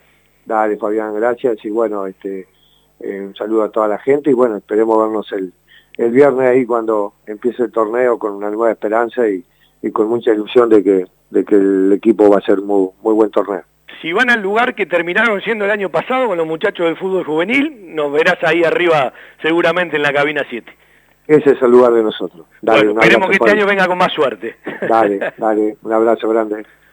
Dale, 0.50 0.76
Fabián, 0.78 1.14
gracias 1.14 1.64
y 1.64 1.70
bueno, 1.70 2.08
este, 2.08 2.48
eh, 2.98 3.20
un 3.20 3.36
saludo 3.36 3.62
a 3.62 3.70
toda 3.70 3.86
la 3.86 3.98
gente 3.98 4.30
y 4.30 4.32
bueno, 4.32 4.56
esperemos 4.56 4.98
vernos 4.98 5.30
el, 5.30 5.52
el 5.96 6.10
viernes 6.10 6.48
ahí 6.48 6.66
cuando 6.66 7.14
empiece 7.24 7.62
el 7.62 7.70
torneo 7.70 8.18
con 8.18 8.32
una 8.32 8.50
nueva 8.50 8.72
esperanza 8.72 9.28
y, 9.28 9.44
y 9.80 9.92
con 9.92 10.08
mucha 10.08 10.32
ilusión 10.32 10.68
de 10.68 10.82
que, 10.82 11.06
de 11.30 11.44
que 11.44 11.54
el 11.54 11.92
equipo 11.92 12.28
va 12.28 12.38
a 12.38 12.40
ser 12.40 12.60
muy, 12.62 12.88
muy 13.00 13.14
buen 13.14 13.30
torneo 13.30 13.62
si 14.02 14.12
van 14.12 14.30
al 14.30 14.40
lugar 14.40 14.74
que 14.74 14.86
terminaron 14.86 15.40
siendo 15.42 15.66
el 15.66 15.70
año 15.70 15.90
pasado 15.90 16.26
con 16.26 16.38
los 16.38 16.46
muchachos 16.46 16.86
del 16.86 16.96
fútbol 16.96 17.22
juvenil, 17.22 17.94
nos 17.94 18.10
verás 18.10 18.42
ahí 18.42 18.64
arriba 18.64 19.12
seguramente 19.42 19.96
en 19.96 20.02
la 20.02 20.12
cabina 20.12 20.42
7. 20.48 20.72
Ese 21.26 21.50
es 21.50 21.60
el 21.60 21.70
lugar 21.70 21.92
de 21.92 22.02
nosotros. 22.02 22.46
Dale, 22.62 22.92
esperemos 22.92 23.28
que 23.28 23.34
este 23.34 23.50
año 23.50 23.66
venga 23.66 23.86
con 23.86 23.98
más 23.98 24.10
suerte. 24.10 24.56
Dale, 24.88 25.34
dale, 25.36 25.76
un 25.82 25.92
abrazo 25.92 26.30
grande. 26.30 26.64